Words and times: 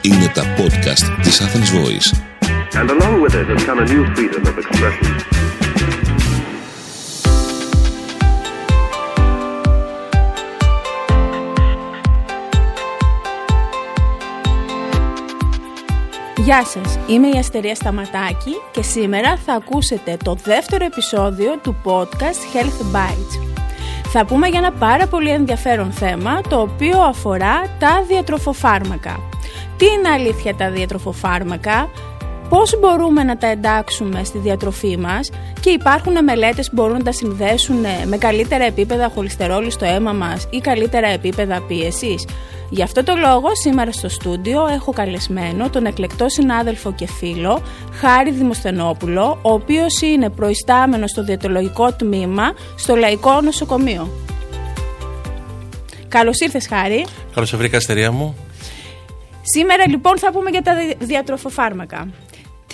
Είναι 0.00 0.28
τα 0.34 0.42
podcast 0.56 1.22
της 1.22 1.40
Athens 1.42 1.70
Voice. 1.78 2.08
And 2.80 2.90
along 2.90 3.20
with 3.22 3.34
it 3.34 3.46
has 3.52 3.64
come 3.64 3.78
a 3.78 3.86
new 3.92 4.04
freedom 4.14 4.42
of 4.50 4.58
expression. 4.58 5.24
Γεια 16.44 16.64
σας, 16.64 16.98
είμαι 17.06 17.28
η 17.28 17.38
Αστερία 17.38 17.74
Σταματάκη 17.74 18.54
και 18.72 18.82
σήμερα 18.82 19.36
θα 19.36 19.52
ακούσετε 19.52 20.16
το 20.24 20.34
δεύτερο 20.34 20.84
επεισόδιο 20.84 21.58
του 21.62 21.76
podcast 21.84 22.56
Health 22.56 22.96
Bites. 22.96 23.53
Θα 24.16 24.24
πούμε 24.24 24.46
για 24.48 24.58
ένα 24.58 24.72
πάρα 24.72 25.06
πολύ 25.06 25.30
ενδιαφέρον 25.30 25.92
θέμα 25.92 26.40
το 26.48 26.60
οποίο 26.60 27.00
αφορά 27.00 27.76
τα 27.78 28.04
διατροφοφάρμακα. 28.08 29.20
Τι 29.76 29.86
είναι 29.86 30.08
αλήθεια 30.08 30.54
τα 30.54 30.70
διατροφοφάρμακα, 30.70 31.90
πώς 32.48 32.78
μπορούμε 32.80 33.22
να 33.22 33.36
τα 33.36 33.46
εντάξουμε 33.46 34.24
στη 34.24 34.38
διατροφή 34.38 34.96
μας; 34.96 35.30
Και 35.60 35.70
υπάρχουν 35.70 36.24
μελέτες 36.24 36.68
που 36.68 36.74
μπορούν 36.74 36.96
να 36.96 37.02
τα 37.02 37.12
συνδέσουν 37.12 37.84
με 38.06 38.16
καλύτερα 38.16 38.64
επίπεδα 38.64 39.10
χολυστερόλης 39.14 39.74
στο 39.74 39.84
αίμα 39.84 40.12
μας 40.12 40.46
ή 40.50 40.58
καλύτερα 40.58 41.08
επίπεδα 41.08 41.60
πίεσης; 41.60 42.26
Γι' 42.74 42.82
αυτό 42.82 43.02
το 43.02 43.14
λόγο 43.16 43.48
σήμερα 43.62 43.92
στο 43.92 44.08
στούντιο 44.08 44.66
έχω 44.66 44.92
καλεσμένο 44.92 45.70
τον 45.70 45.86
εκλεκτό 45.86 46.28
συνάδελφο 46.28 46.92
και 46.92 47.06
φίλο 47.06 47.62
Χάρη 47.92 48.30
Δημοσθενόπουλο, 48.30 49.38
ο 49.42 49.52
οποίος 49.52 50.00
είναι 50.00 50.30
προϊστάμενος 50.30 51.10
στο 51.10 51.24
διατολογικό 51.24 51.92
τμήμα 51.92 52.54
στο 52.76 52.96
Λαϊκό 52.96 53.40
Νοσοκομείο. 53.40 54.10
Καλώς 56.08 56.40
ήρθες 56.40 56.66
Χάρη. 56.66 57.06
Καλώς 57.34 57.48
σε 57.48 57.56
βρήκα, 57.56 57.76
αστερία 57.76 58.12
μου. 58.12 58.36
Σήμερα 59.42 59.88
λοιπόν 59.88 60.18
θα 60.18 60.32
πούμε 60.32 60.50
για 60.50 60.62
τα 60.62 60.72
διατροφοφάρμακα. 60.98 62.08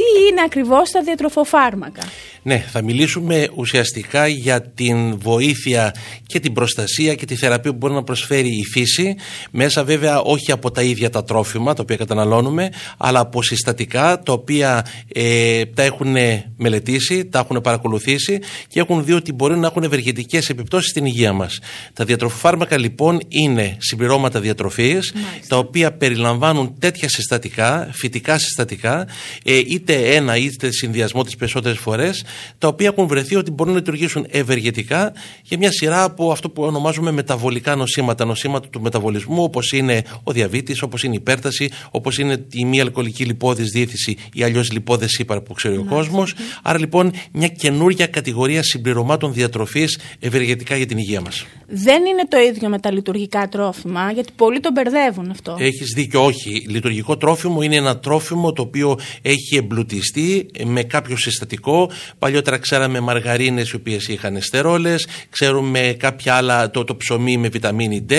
Τι 0.01 0.29
είναι 0.31 0.41
ακριβώς 0.45 0.91
τα 0.91 1.03
διατροφοφάρμακα; 1.03 2.03
Ναι, 2.43 2.65
θα 2.73 2.83
μιλήσουμε 2.83 3.49
ουσιαστικά 3.55 4.27
για 4.27 4.63
την 4.63 5.19
βοήθεια 5.19 5.95
και 6.27 6.41
την 6.41 6.53
προστασία 6.53 7.15
και 7.15 7.25
τη 7.25 7.35
θεραπεία 7.35 7.71
που 7.71 7.77
μπορεί 7.77 7.95
να 7.95 8.03
προσφέρει 8.03 8.49
η 8.49 8.65
φύση, 8.73 9.15
μέσα 9.51 9.85
βέβαια 9.85 10.21
όχι 10.21 10.53
από 10.53 10.71
τα 10.71 10.83
ίδια 10.83 11.11
τα 11.11 11.25
τρόφιμα 11.25 11.75
τα 11.75 11.83
οποία 11.83 11.97
καταναλώνουμε, 11.97 12.69
αλλά 12.97 13.21
από 13.21 13.43
συστατικά 13.43 14.21
τα 14.25 14.33
οποία 14.33 14.87
ε, 15.13 15.65
τα 15.65 15.83
έχουν 15.83 16.17
μελετήσει, 16.57 17.27
τα 17.27 17.39
έχουν 17.39 17.61
παρακολουθήσει 17.61 18.39
και 18.69 18.81
έχουν 18.81 19.05
δει 19.05 19.13
ότι 19.13 19.33
μπορεί 19.33 19.59
να 19.59 19.67
έχουν 19.67 19.83
ευεργετικές 19.83 20.49
επιπτώσεις 20.49 20.91
στην 20.91 21.05
υγεία 21.05 21.33
μας. 21.33 21.59
Τα 21.93 22.05
διατροφοφάρμακα 22.05 22.79
λοιπόν 22.79 23.21
είναι 23.29 23.77
συμπληρώματα 23.79 24.41
διατροφής, 24.41 25.13
τα 25.49 25.59
οποία 25.59 25.93
περιλαμβάνουν 25.93 26.75
τέτοια 26.79 27.09
συστατικά, 27.09 27.89
φυτικά 27.93 28.39
συστατικά, 28.39 29.07
ε, 29.45 29.59
είτε 29.59 29.90
ένα 29.93 30.37
είτε 30.37 30.71
συνδυασμό 30.71 31.25
τις 31.25 31.37
περισσότερες 31.37 31.79
φορές, 31.79 32.25
τα 32.59 32.69
οποία 32.69 32.89
έχουν 32.89 33.07
βρεθεί 33.07 33.37
ότι 33.37 33.51
μπορούν 33.51 33.73
να 33.73 33.79
λειτουργήσουν 33.79 34.27
ευεργετικά 34.31 35.13
για 35.43 35.59
μια 35.59 35.71
σειρά 35.73 36.03
από 36.05 36.31
αυτό 36.31 36.51
που 36.51 36.63
ονομάζουμε 36.63 37.11
μεταβολικά 37.11 37.77
νοσήματα, 37.77 38.25
νοσήματα 38.25 38.69
του 38.69 38.81
μεταβολισμού, 38.81 39.43
όπως 39.43 39.73
είναι 39.73 40.03
ο 40.23 40.33
διαβήτης, 40.33 40.83
όπως 40.83 41.03
είναι 41.03 41.15
η 41.15 41.19
υπέρταση, 41.21 41.71
όπως 41.91 42.19
είναι 42.19 42.47
η 42.53 42.65
μη 42.65 42.81
αλκοολική 42.81 43.25
λιπόδης 43.25 43.71
διήθηση 43.71 44.17
ή 44.33 44.43
αλλιώς 44.43 44.73
λιπόδες 44.73 45.19
ύπαρ 45.19 45.41
που 45.41 45.53
ξέρει 45.53 45.77
ο 45.77 45.85
κόσμος. 45.89 46.35
Άρα 46.63 46.79
λοιπόν 46.79 47.13
μια 47.33 47.49
καινούργια 47.49 48.07
κατηγορία 48.07 48.63
συμπληρωμάτων 48.63 49.33
διατροφής 49.33 49.99
ευεργετικά 50.19 50.77
για 50.77 50.87
την 50.87 50.99
υγεία 50.99 51.21
μας. 51.21 51.47
Δεν 51.67 52.05
είναι 52.05 52.27
το 52.29 52.39
ίδιο 52.39 52.69
με 52.69 52.79
τα 52.79 52.93
λειτουργικά 52.93 53.49
τρόφιμα, 53.49 54.11
γιατί 54.13 54.33
πολλοί 54.37 54.61
τον 54.61 54.73
μπερδεύουν 54.73 55.31
αυτό. 55.31 55.57
Έχεις 55.59 55.93
δίκιο, 55.95 56.25
όχι. 56.25 56.65
Λειτουργικό 56.69 57.17
τρόφιμο 57.17 57.63
είναι 57.63 57.77
ένα 57.77 57.99
τρόφιμο 57.99 58.53
το 58.53 58.63
οποίο 58.63 58.99
έχει 59.23 59.57
εμπλουτιστεί 59.71 60.51
με 60.65 60.83
κάποιο 60.83 61.17
συστατικό 61.17 61.91
Παλιότερα 62.19 62.59
ξέραμε 62.59 63.01
μαργαρίνες 63.01 63.71
οι 63.71 63.77
οποίες 63.77 64.09
είχαν 64.09 64.41
στερόλες, 64.41 65.07
ξέρουμε 65.31 65.95
κάποια 65.99 66.35
άλλα, 66.35 66.71
το, 66.71 66.85
το 66.85 66.97
ψωμί 66.97 67.37
με 67.37 67.49
βιταμίνη 67.49 68.07
D. 68.09 68.13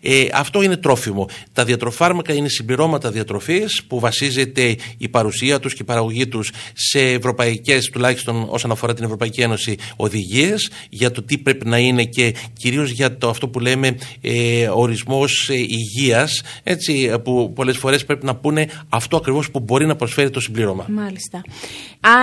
Ε, 0.00 0.26
αυτό 0.32 0.62
είναι 0.62 0.76
τρόφιμο. 0.76 1.28
Τα 1.52 1.64
διατροφάρμακα 1.64 2.32
είναι 2.32 2.48
συμπληρώματα 2.48 3.10
διατροφής 3.10 3.82
που 3.86 4.00
βασίζεται 4.00 4.76
η 4.98 5.08
παρουσία 5.08 5.60
τους 5.60 5.74
και 5.74 5.82
η 5.82 5.84
παραγωγή 5.84 6.28
τους 6.28 6.50
σε 6.72 7.00
ευρωπαϊκές, 7.00 7.90
τουλάχιστον 7.90 8.46
όσον 8.48 8.70
αφορά 8.70 8.94
την 8.94 9.04
Ευρωπαϊκή 9.04 9.40
Ένωση, 9.40 9.76
οδηγίες 9.96 10.70
για 10.88 11.10
το 11.10 11.22
τι 11.22 11.38
πρέπει 11.38 11.66
να 11.68 11.78
είναι 11.78 12.04
και 12.04 12.34
κυρίως 12.52 12.90
για 12.90 13.18
το 13.18 13.28
αυτό 13.28 13.48
που 13.48 13.60
λέμε 13.60 13.96
ε, 14.20 14.68
ορισμός 14.68 15.48
ε, 15.50 15.54
υγείας, 15.54 16.42
έτσι, 16.62 17.18
που 17.24 17.52
πολλές 17.54 17.76
φορές 17.76 18.04
πρέπει 18.04 18.26
να 18.26 18.34
πούνε 18.34 18.68
αυτό 18.88 19.16
ακριβώς 19.16 19.50
που 19.50 19.60
μπορεί 19.60 19.86
να 19.86 19.96
προσφέρει 19.96 20.30
το 20.30 20.40
συμπλήρωμα. 20.40 20.86
Μάλιστα. 21.02 21.42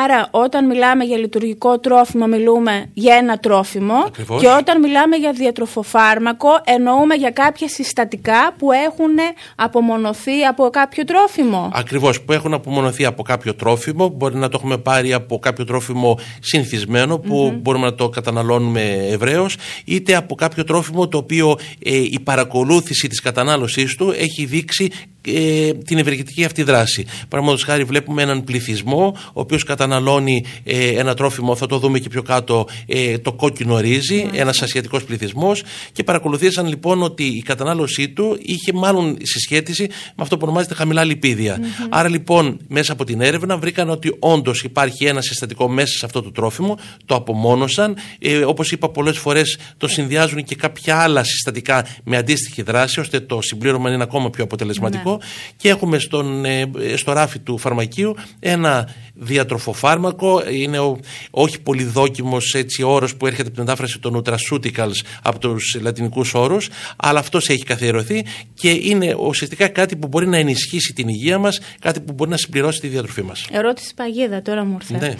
Άρα 0.03 0.27
όταν 0.31 0.65
μιλάμε 0.65 1.03
για 1.03 1.17
λειτουργικό 1.17 1.79
τρόφιμο 1.79 2.27
μιλούμε 2.27 2.89
για 2.93 3.15
ένα 3.15 3.37
τρόφιμο 3.37 4.03
Ακριβώς. 4.05 4.41
και 4.41 4.47
όταν 4.47 4.79
μιλάμε 4.79 5.15
για 5.15 5.31
διατροφοφάρμακο 5.31 6.49
εννοούμε 6.63 7.15
για 7.15 7.29
κάποια 7.29 7.67
συστατικά 7.67 8.53
που 8.57 8.71
έχουν 8.71 9.15
απομονωθεί 9.55 10.43
από 10.49 10.69
κάποιο 10.69 11.03
τρόφιμο. 11.03 11.69
Ακριβώς, 11.73 12.21
που 12.21 12.31
έχουν 12.31 12.53
απομονωθεί 12.53 13.05
από 13.05 13.23
κάποιο 13.23 13.55
τρόφιμο, 13.55 14.07
μπορεί 14.07 14.35
να 14.35 14.49
το 14.49 14.57
έχουμε 14.59 14.77
πάρει 14.77 15.13
από 15.13 15.39
κάποιο 15.39 15.65
τρόφιμο 15.65 16.19
συνηθισμένο 16.39 17.19
που 17.19 17.59
μπορούμε 17.61 17.85
να 17.85 17.95
το 17.95 18.09
καταναλώνουμε 18.09 19.07
ευρέως 19.09 19.57
είτε 19.85 20.15
από 20.15 20.35
κάποιο 20.35 20.63
τρόφιμο 20.63 21.07
το 21.07 21.17
οποίο 21.17 21.57
ε, 21.83 21.95
η 21.97 22.19
παρακολούθηση 22.23 23.07
της 23.07 23.21
κατανάλωσής 23.21 23.95
του 23.95 24.13
έχει 24.17 24.45
δείξει 24.45 24.91
ε, 25.27 25.73
την 25.73 25.97
ευεργετική 25.97 26.43
αυτή 26.43 26.63
δράση. 26.63 27.05
Παραδείγματος 27.27 27.63
χάρη, 27.63 27.83
βλέπουμε 27.83 28.21
έναν 28.21 28.43
πληθυσμό 28.43 29.17
ο 29.27 29.39
οποίος 29.39 29.63
καταναλώνει 29.63 30.43
ε, 30.63 30.87
ένα 30.87 31.13
τρόφιμο, 31.13 31.55
θα 31.55 31.65
το 31.65 31.77
δούμε 31.77 31.99
και 31.99 32.09
πιο 32.09 32.21
κάτω, 32.21 32.67
ε, 32.85 33.17
το 33.17 33.33
κόκκινο 33.33 33.79
ρύζι, 33.79 34.29
mm. 34.29 34.37
ένας 34.37 34.61
ασιατικός 34.61 35.03
πληθυσμός 35.03 35.63
και 35.91 36.03
παρακολουθήσαν 36.03 36.67
λοιπόν 36.67 37.03
ότι 37.03 37.23
η 37.23 37.41
κατανάλωσή 37.41 38.09
του 38.09 38.37
είχε 38.41 38.73
μάλλον 38.73 39.17
συσχέτιση 39.21 39.87
με 39.89 40.13
αυτό 40.15 40.37
που 40.37 40.41
ονομάζεται 40.45 40.73
χαμηλά 40.73 41.03
λιπίδια. 41.03 41.59
Άρα 41.89 42.09
λοιπόν 42.09 42.59
μέσα 42.67 42.91
από 42.91 43.03
την 43.03 43.21
έρευνα 43.21 43.57
βρήκαν 43.57 43.89
ότι 43.89 44.15
όντως 44.19 44.63
υπάρχει 44.63 45.05
ένα 45.05 45.21
συστατικό 45.21 45.67
μέσα 45.69 45.97
σε 45.97 46.05
αυτό 46.05 46.21
το 46.21 46.31
τρόφιμο, 46.31 46.77
το 47.05 47.15
απομόνωσαν. 47.15 47.95
Ε, 48.19 48.37
Όπως 48.37 48.71
είπα, 48.71 48.89
πολλές 48.89 49.17
φορές 49.17 49.57
το 49.77 49.87
συνδυάζουν 49.87 50.43
και 50.43 50.55
κάποια 50.55 50.97
άλλα 50.97 51.23
συστατικά 51.23 51.85
με 52.03 52.17
αντίστοιχη 52.17 52.61
δράση, 52.61 52.99
ώστε 52.99 53.19
το 53.19 53.41
συμπλήρωμα 53.41 53.91
είναι 53.91 54.03
ακόμα 54.03 54.29
πιο 54.29 54.43
αποτελεσματικό 54.43 55.14
και 55.57 55.69
έχουμε 55.69 55.99
στον, 55.99 56.45
ε, 56.45 56.69
στο 56.95 57.11
ράφι 57.11 57.39
του 57.39 57.57
φαρμακείου 57.57 58.15
ένα 58.39 58.89
διατροφοφάρμακο, 59.13 60.43
είναι 60.51 60.79
ο, 60.79 60.99
όχι 61.31 61.61
πολύ 61.61 61.83
δόκιμος 61.83 62.53
έτσι 62.53 62.83
όρος 62.83 63.15
που 63.15 63.25
έρχεται 63.25 63.47
από 63.47 63.55
την 63.55 63.63
μετάφραση 63.63 63.99
των 63.99 64.23
nutraceuticals 64.23 65.05
από 65.21 65.39
τους 65.39 65.77
λατινικούς 65.81 66.33
όρους, 66.33 66.69
αλλά 66.95 67.19
αυτός 67.19 67.49
έχει 67.49 67.63
καθιερωθεί 67.63 68.25
και 68.53 68.69
είναι 68.69 69.15
ουσιαστικά 69.19 69.67
κάτι 69.67 69.95
που 69.95 70.07
μπορεί 70.07 70.27
να 70.27 70.37
ενισχύσει 70.37 70.93
την 70.93 71.07
υγεία 71.07 71.37
μας, 71.37 71.59
κάτι 71.79 71.99
που 71.99 72.13
μπορεί 72.13 72.29
να 72.29 72.37
συμπληρώσει 72.37 72.79
τη 72.79 72.87
διατροφή 72.87 73.21
μας. 73.21 73.47
Ερώτηση 73.51 73.93
παγίδα 73.93 74.41
τώρα 74.41 74.65
μου 74.65 74.77
ήρθε. 74.81 74.97
Ναι. 74.97 75.15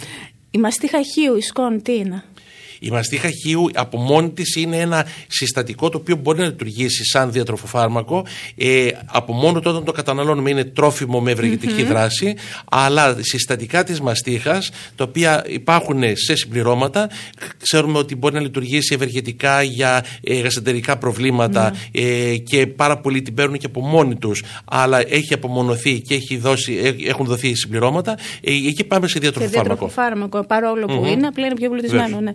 Η 0.50 0.58
μαστίχα 0.58 0.98
χείου, 1.02 1.36
η 1.36 1.40
σκόνη, 1.40 1.80
τι 1.80 1.94
είναι; 1.94 2.24
Η 2.78 2.90
μαστίχα 2.90 3.28
χείου 3.30 3.70
από 3.74 3.98
μόνη 3.98 4.30
της 4.30 4.54
είναι 4.54 4.76
ένα 4.76 5.06
συστατικό 5.26 5.88
το 5.88 5.98
οποίο 5.98 6.16
μπορεί 6.16 6.38
να 6.38 6.44
λειτουργήσει 6.44 7.04
σαν 7.04 7.32
διατροφοφάρμακο. 7.32 8.26
Ε, 8.56 8.88
από 9.06 9.32
μόνο 9.32 9.60
το 9.60 9.70
όταν 9.70 9.84
το 9.84 9.92
καταναλώνουμε 9.92 10.50
είναι 10.50 10.64
τρόφιμο 10.64 11.20
με 11.20 11.30
ευεργετικη 11.30 11.82
δράση, 11.82 12.34
αλλά 12.70 13.16
συστατικά 13.20 13.84
της 13.84 14.00
μαστίχας, 14.00 14.70
τα 14.96 15.04
οποία 15.04 15.44
υπάρχουν 15.48 16.02
σε 16.16 16.34
συμπληρώματα, 16.34 17.10
ξέρουμε 17.62 17.98
ότι 17.98 18.16
μπορεί 18.16 18.34
να 18.34 18.40
λειτουργήσει 18.40 18.94
ευεργετικά 18.94 19.62
για 19.62 20.04
ε, 20.22 20.40
γαστεντερικά 20.40 20.96
προβλήματα 20.96 21.74
ε, 21.92 22.36
και 22.36 22.66
πάρα 22.66 22.98
πολλοί 22.98 23.22
την 23.22 23.34
παίρνουν 23.34 23.58
και 23.58 23.66
από 23.66 23.80
μόνοι 23.80 24.16
τους, 24.16 24.42
αλλά 24.64 25.00
έχει 25.08 25.34
απομονωθεί 25.34 26.00
και 26.00 26.14
έχει 26.14 26.36
δώσει, 26.36 26.80
ε, 26.82 27.08
έχουν 27.08 27.26
δοθεί 27.26 27.54
συμπληρώματα. 27.54 28.18
Ε, 28.40 28.52
εκεί 28.52 28.84
πάμε 28.84 29.06
σε 29.06 29.12
Σε 29.12 29.18
διατροφοφάρμακο. 29.18 29.68
διατροφοφάρμακο, 29.68 30.46
παρόλο 30.46 30.86
που 30.86 31.04
είναι, 31.06 31.26
απλά 31.26 31.46
είναι 31.46 31.54
πιο 31.54 31.66
εμπλουτισμένο. 31.66 32.04
Βέβαια. 32.06 32.20
Ναι. 32.20 32.32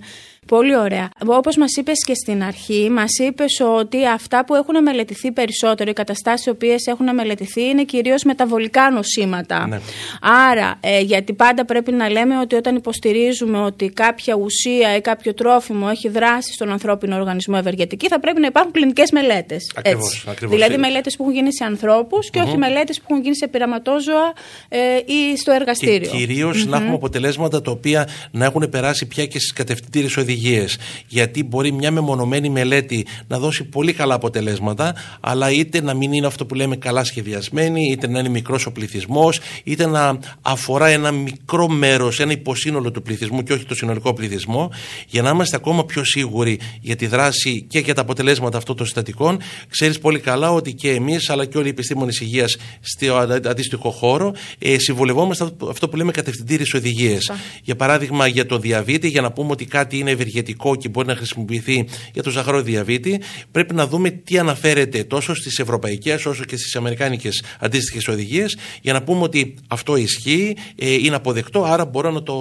Πολύ 0.47 0.77
ωραία. 0.77 1.09
Όπως 1.25 1.57
μας 1.57 1.75
είπες 1.75 2.03
και 2.05 2.13
στην 2.13 2.43
αρχή, 2.43 2.89
μας 2.89 3.17
είπες 3.17 3.59
ότι 3.79 4.07
αυτά 4.07 4.45
που 4.45 4.55
έχουν 4.55 4.81
μελετηθεί 4.83 5.31
περισσότερο, 5.31 5.89
οι 5.89 5.93
καταστάσεις 5.93 6.45
οι 6.45 6.49
οποίες 6.49 6.85
έχουν 6.85 7.13
μελετηθεί, 7.13 7.61
είναι 7.63 7.83
κυρίως 7.83 8.23
μεταβολικά 8.23 8.89
νοσήματα. 8.91 9.67
Ναι. 9.67 9.79
Άρα, 10.21 10.77
ε, 10.79 10.99
γιατί 10.99 11.33
πάντα 11.33 11.65
πρέπει 11.65 11.91
να 11.91 12.09
λέμε 12.09 12.39
ότι 12.39 12.55
όταν 12.55 12.75
υποστηρίζουμε 12.75 13.57
ότι 13.57 13.89
κάποια 13.89 14.35
ουσία 14.35 14.95
ή 14.95 15.01
κάποιο 15.01 15.33
τρόφιμο 15.33 15.87
έχει 15.91 16.09
δράσει 16.09 16.53
στον 16.53 16.69
ανθρώπινο 16.71 17.15
οργανισμό 17.15 17.55
ευεργετική, 17.59 18.07
θα 18.07 18.19
πρέπει 18.19 18.39
να 18.39 18.47
υπάρχουν 18.47 18.71
κλινικές 18.71 19.11
μελέτες. 19.11 19.71
Ακριβώς, 19.75 20.25
ακριβώς. 20.27 20.55
Δηλαδή, 20.55 20.73
Ε, 20.73 20.77
μελέτες 20.77 21.15
που 21.15 21.23
έχουν 21.23 21.35
γίνει 21.35 21.53
σε 21.53 21.63
ανθρώπους 21.63 22.29
και 22.29 22.39
όχι 22.39 22.57
μελέτες 22.57 22.97
που 22.99 23.05
έχουν 23.09 23.21
γίνει 23.23 23.35
σε 23.35 23.47
πειραματόζωα 23.47 24.33
ε, 24.69 24.77
ή 25.05 25.37
στο 25.37 25.51
Και 25.51 25.57
εργαστήριο. 25.59 26.09
κυρίως 26.11 26.65
να 26.65 26.77
έχουμε 26.77 26.93
αποτελέσματα 26.93 27.61
τα 27.61 27.71
οποία 27.71 28.07
να 28.31 28.45
έχουν 28.45 28.69
περάσει 28.69 29.05
πια 29.05 29.25
και 29.25 29.39
στις 29.39 29.53
κατευθυντήριες 29.53 30.17
οδηγίες. 30.31 30.49
οδηγίε. 30.51 30.65
Γιατί 31.07 31.43
μπορεί 31.43 31.71
μια 31.71 31.91
μεμονωμένη 31.91 32.49
μελέτη 32.49 33.05
να 33.27 33.39
δώσει 33.39 33.63
πολύ 33.63 33.93
καλά 33.93 34.13
αποτελέσματα, 34.13 34.95
αλλά 35.19 35.51
είτε 35.51 35.81
να 35.81 35.93
μην 35.93 36.13
είναι 36.13 36.27
αυτό 36.27 36.45
που 36.45 36.55
λέμε 36.55 36.75
καλά 36.75 37.03
σχεδιασμένη, 37.03 37.91
είτε 37.91 38.07
να 38.07 38.19
είναι 38.19 38.29
μικρός 38.29 38.65
ο 38.65 38.71
πληθυσμός, 38.71 39.39
είτε 39.63 39.85
να 39.85 40.19
αφορά 40.41 40.87
ένα 40.87 41.11
μικρό 41.11 41.67
μέρος, 41.67 42.19
ένα 42.19 42.31
υποσύνολο 42.31 42.91
του 42.91 43.01
πληθυσμού 43.01 43.43
και 43.43 43.53
όχι 43.53 43.65
το 43.65 43.75
συνολικό 43.75 44.13
πληθυσμό, 44.13 44.71
για 45.07 45.21
να 45.21 45.29
είμαστε 45.29 45.55
ακόμα 45.55 45.85
πιο 45.85 46.03
σίγουροι 46.03 46.59
για 46.81 46.95
τη 46.95 47.07
δράση 47.07 47.65
και 47.69 47.79
για 47.79 47.93
τα 47.93 48.01
αποτελέσματα 48.01 48.57
αυτών 48.57 48.75
των 48.75 48.85
συστατικών. 48.85 49.39
Ξέρεις 49.69 49.99
πολύ 49.99 50.19
καλά 50.19 50.51
ότι 50.51 50.73
και 50.73 50.91
εμείς, 50.91 51.29
αλλά 51.29 51.45
και 51.45 51.57
όλοι 51.57 51.67
οι 51.67 51.69
επιστήμονες 51.69 52.19
υγείας 52.19 52.57
στο 52.81 53.15
αντίστοιχο 53.45 53.89
χώρο, 53.89 54.33
ε, 54.59 54.79
συμβολευόμαστε 54.79 55.51
αυτό 55.69 55.89
που 55.89 55.95
λέμε 55.95 56.11
κατευθυντήριες 56.11 56.73
οδηγίες. 56.73 57.31
Για 57.63 57.75
παράδειγμα, 57.75 58.27
για 58.27 58.45
το 58.45 58.57
διαβήτη, 58.57 59.07
για 59.07 59.21
να 59.21 59.31
πούμε 59.31 59.51
ότι 59.51 59.65
κάτι 59.65 59.97
είναι 59.97 60.15
ευεργετικό 60.21 60.75
και 60.75 60.89
μπορεί 60.89 61.07
να 61.07 61.15
χρησιμοποιηθεί 61.15 61.87
για 62.13 62.23
το 62.23 62.29
ζαχαρό 62.29 62.61
διαβήτη, 62.61 63.21
πρέπει 63.51 63.73
να 63.73 63.87
δούμε 63.87 64.09
τι 64.09 64.37
αναφέρεται 64.37 65.03
τόσο 65.03 65.35
στις 65.35 65.59
ευρωπαϊκές 65.59 66.25
όσο 66.25 66.43
και 66.43 66.55
στις 66.55 66.75
αμερικάνικες 66.75 67.43
αντίστοιχες 67.59 68.07
οδηγίες, 68.07 68.57
για 68.81 68.93
να 68.93 69.03
πούμε 69.03 69.21
ότι 69.21 69.55
αυτό 69.67 69.95
ισχύει, 69.95 70.57
ε, 70.75 70.93
είναι 70.93 71.15
αποδεκτό, 71.15 71.63
άρα 71.63 71.85
μπορώ 71.85 72.11
να 72.11 72.23
το 72.23 72.35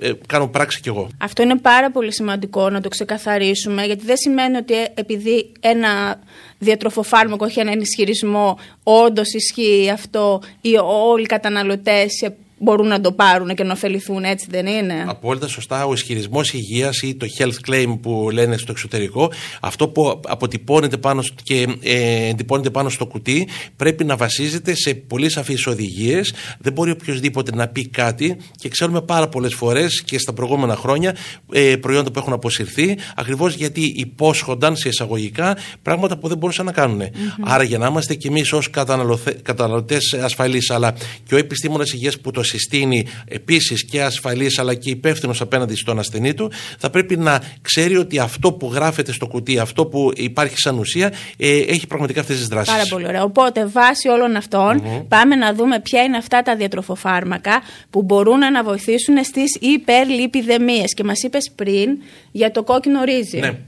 ε, 0.00 0.12
κάνω 0.26 0.48
πράξη 0.48 0.80
κι 0.80 0.88
εγώ. 0.88 1.08
Αυτό 1.18 1.42
είναι 1.42 1.58
πάρα 1.58 1.90
πολύ 1.90 2.12
σημαντικό 2.12 2.70
να 2.70 2.80
το 2.80 2.88
ξεκαθαρίσουμε, 2.88 3.84
γιατί 3.84 4.04
δεν 4.04 4.16
σημαίνει 4.16 4.56
ότι 4.56 4.74
ε, 4.74 4.84
επειδή 4.94 5.52
ένα 5.60 6.20
διατροφοφάρμακο 6.58 7.44
έχει 7.44 7.60
έναν 7.60 7.80
ισχυρισμό, 7.80 8.58
όντως 8.82 9.32
ισχύει 9.32 9.90
αυτό 9.90 10.42
ή 10.60 10.76
όλοι 10.76 11.22
οι 11.22 11.26
καταναλωτές 11.26 12.12
μπορούν 12.58 12.86
να 12.86 13.00
το 13.00 13.12
πάρουν 13.12 13.54
και 13.54 13.64
να 13.64 13.72
ωφεληθούν, 13.72 14.24
έτσι 14.24 14.46
δεν 14.50 14.66
είναι; 14.66 15.04
Απόλυτα 15.06 15.48
σωστά. 15.48 15.86
Ο 15.86 15.92
ισχυρισμός 15.92 16.52
υγείας 16.52 17.02
ή 17.02 17.14
το 17.14 17.26
health 17.38 17.70
claim 17.70 17.98
που 18.02 18.28
λένε 18.32 18.56
στο 18.56 18.72
εξωτερικό, 18.72 19.32
αυτό 19.60 19.88
που 19.88 20.20
αποτυπώνεται 20.26 20.96
πάνω 20.96 21.22
και 21.42 21.66
ε, 21.82 22.28
εντυπώνεται 22.28 22.70
πάνω 22.70 22.88
στο 22.88 23.06
κουτί, 23.06 23.48
πρέπει 23.76 24.04
να 24.04 24.16
βασίζεται 24.16 24.74
σε 24.74 24.94
πολύ 24.94 25.30
σαφείς 25.30 25.66
οδηγίες. 25.66 26.34
Δεν 26.58 26.72
μπορεί 26.72 26.90
οποιοδήποτε 26.90 27.54
να 27.54 27.68
πει 27.68 27.88
κάτι 27.88 28.36
και 28.56 28.68
ξέρουμε 28.68 29.02
πάρα 29.02 29.28
πολλές 29.28 29.54
φορές 29.54 30.02
και 30.02 30.18
στα 30.18 30.32
προηγούμενα 30.32 30.76
χρόνια 30.76 31.16
ε, 31.52 31.76
προϊόντα 31.76 32.10
που 32.10 32.18
έχουν 32.18 32.32
αποσυρθεί, 32.32 32.98
ακριβώς 33.16 33.54
γιατί 33.54 33.92
υπόσχονταν 33.96 34.76
σε 34.76 34.88
εισαγωγικά 34.88 35.56
πράγματα 35.82 36.16
που 36.18 36.28
δεν 36.28 36.38
μπορούσαν 36.38 36.64
να 36.64 36.72
κάνουν. 36.72 37.02
Άρα 37.40 37.62
για 37.62 37.78
να 37.78 37.86
είμαστε 37.86 38.14
κι 38.14 38.26
εμείς 38.26 38.52
ως 38.52 38.70
καταναλωτές 39.42 40.14
ασφαλείς, 40.22 40.70
αλλά 40.70 40.94
και 41.26 41.34
ο 41.34 41.38
επιστήμονας 41.38 41.92
υγείας 41.92 42.20
που 42.20 42.30
το 42.30 42.42
συστήνει 42.48 43.06
επίσης 43.24 43.84
και 43.84 44.02
ασφαλής 44.02 44.58
αλλά 44.58 44.74
και 44.74 44.90
υπεύθυνος 44.90 45.40
απέναντι 45.40 45.76
στον 45.76 45.98
ασθενή 45.98 46.34
του, 46.34 46.52
θα 46.78 46.90
πρέπει 46.90 47.16
να 47.16 47.42
ξέρει 47.62 47.96
ότι 47.96 48.18
αυτό 48.18 48.52
που 48.52 48.70
γράφεται 48.74 49.12
στο 49.12 49.26
κουτί, 49.26 49.58
αυτό 49.58 49.86
που 49.86 50.12
υπάρχει 50.14 50.58
σαν 50.58 50.78
ουσία, 50.78 51.12
ε, 51.36 51.58
έχει 51.58 51.86
πραγματικά 51.86 52.20
αυτές 52.20 52.36
τις 52.36 52.46
δράσεις. 52.46 52.72
Πάρα 52.72 52.86
πολύ 52.88 53.06
ωραία. 53.06 53.22
Οπότε, 53.22 53.66
βάσει 53.66 54.08
όλων 54.08 54.36
πάμε 55.08 55.34
να 55.34 55.54
δούμε 55.54 55.80
ποια 55.80 56.02
είναι 56.02 56.16
αυτά 56.16 56.42
τα 56.42 56.56
διατροφοφάρμακα 56.56 57.62
που 57.90 58.02
μπορούν 58.02 58.38
να 58.38 58.62
βοηθήσουν 58.62 59.24
στις 59.24 59.56
υπερλιπιδεμίε. 59.60 60.84
Και 60.84 61.04
μας 61.04 61.22
είπες 61.22 61.52
πριν 61.54 61.98
για 62.32 62.50
το 62.50 62.62
κόκκινο 62.62 63.04
ρύζι. 63.04 63.38
Ναι. 63.38 63.58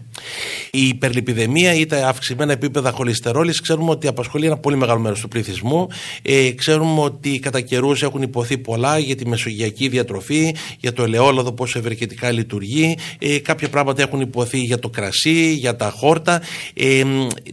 Η 0.71 0.89
υπερλιπιδεμία 0.89 1.75
ή 1.75 1.87
τα 1.87 2.09
αυξημένα 2.09 2.53
επίπεδα 2.53 2.91
χολυστερόλης 2.91 3.61
ξέρουμε 3.61 3.91
ότι 3.91 4.07
απασχολεί 4.07 4.47
ένα 4.47 4.57
πολύ 4.57 4.77
μεγάλο 4.77 5.01
μέρος 5.01 5.21
του 5.21 5.29
πληθυσμού. 5.29 5.87
Ε, 6.23 6.51
ξέρουμε 6.51 7.01
ότι 7.01 7.39
κατά 7.39 7.61
καιρούς 7.61 8.03
έχουν 8.03 8.23
υποθεί 8.23 8.59
πολλά 8.59 8.99
για 8.99 9.17
τη 9.17 9.27
μεσογειακή 9.27 9.89
διατροφή, 9.89 10.55
για 10.79 10.93
το 10.93 11.03
ελαιόλαδο, 11.03 11.53
πόσο 11.53 11.79
ευεργετικά 11.79 12.31
λειτουργεί. 12.31 12.97
Ε, 13.19 13.39
κάποια 13.39 13.69
πράγματα 13.69 14.03
έχουν 14.03 14.21
υποθεί 14.21 14.59
για 14.59 14.79
το 14.79 14.89
κρασί, 14.89 15.53
για 15.53 15.77
τα 15.77 15.91
χόρτα. 15.91 16.43
Ε, 16.75 17.03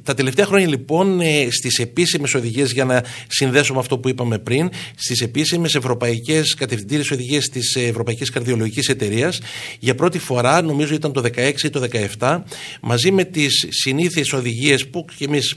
τα 0.03 0.13
τελευταία 0.13 0.45
χρόνια 0.45 0.67
λοιπόν 0.67 1.19
ε, 1.19 1.47
στις 1.49 1.77
επίσημες 1.79 2.33
οδηγίες, 2.33 2.71
για 2.71 2.85
να 2.85 3.03
συνδέσω 3.27 3.73
με 3.73 3.79
αυτό 3.79 3.97
που 3.97 4.09
είπαμε 4.09 4.37
πριν, 4.39 4.69
στις 4.95 5.21
επίσημες 5.21 5.75
ευρωπαϊκές 5.75 6.53
κατευθυντήριες 6.53 7.11
οδηγίες 7.11 7.49
της 7.49 7.75
Ευρωπαϊκής 7.75 8.29
Καρδιολογικής 8.29 8.87
Εταιρείας, 8.87 9.39
για 9.79 9.95
πρώτη 9.95 10.19
φορά, 10.19 10.61
νομίζω 10.61 10.93
ήταν 10.93 11.13
το 11.13 11.21
16 11.21 11.63
ή 11.63 11.69
το 11.69 11.79
17, 12.19 12.43
μαζί 12.81 13.11
με 13.11 13.23
τις 13.23 13.67
συνήθειες 13.69 14.33
οδηγίες 14.33 14.87
που 14.87 15.05
και 15.17 15.25
εμείς 15.25 15.55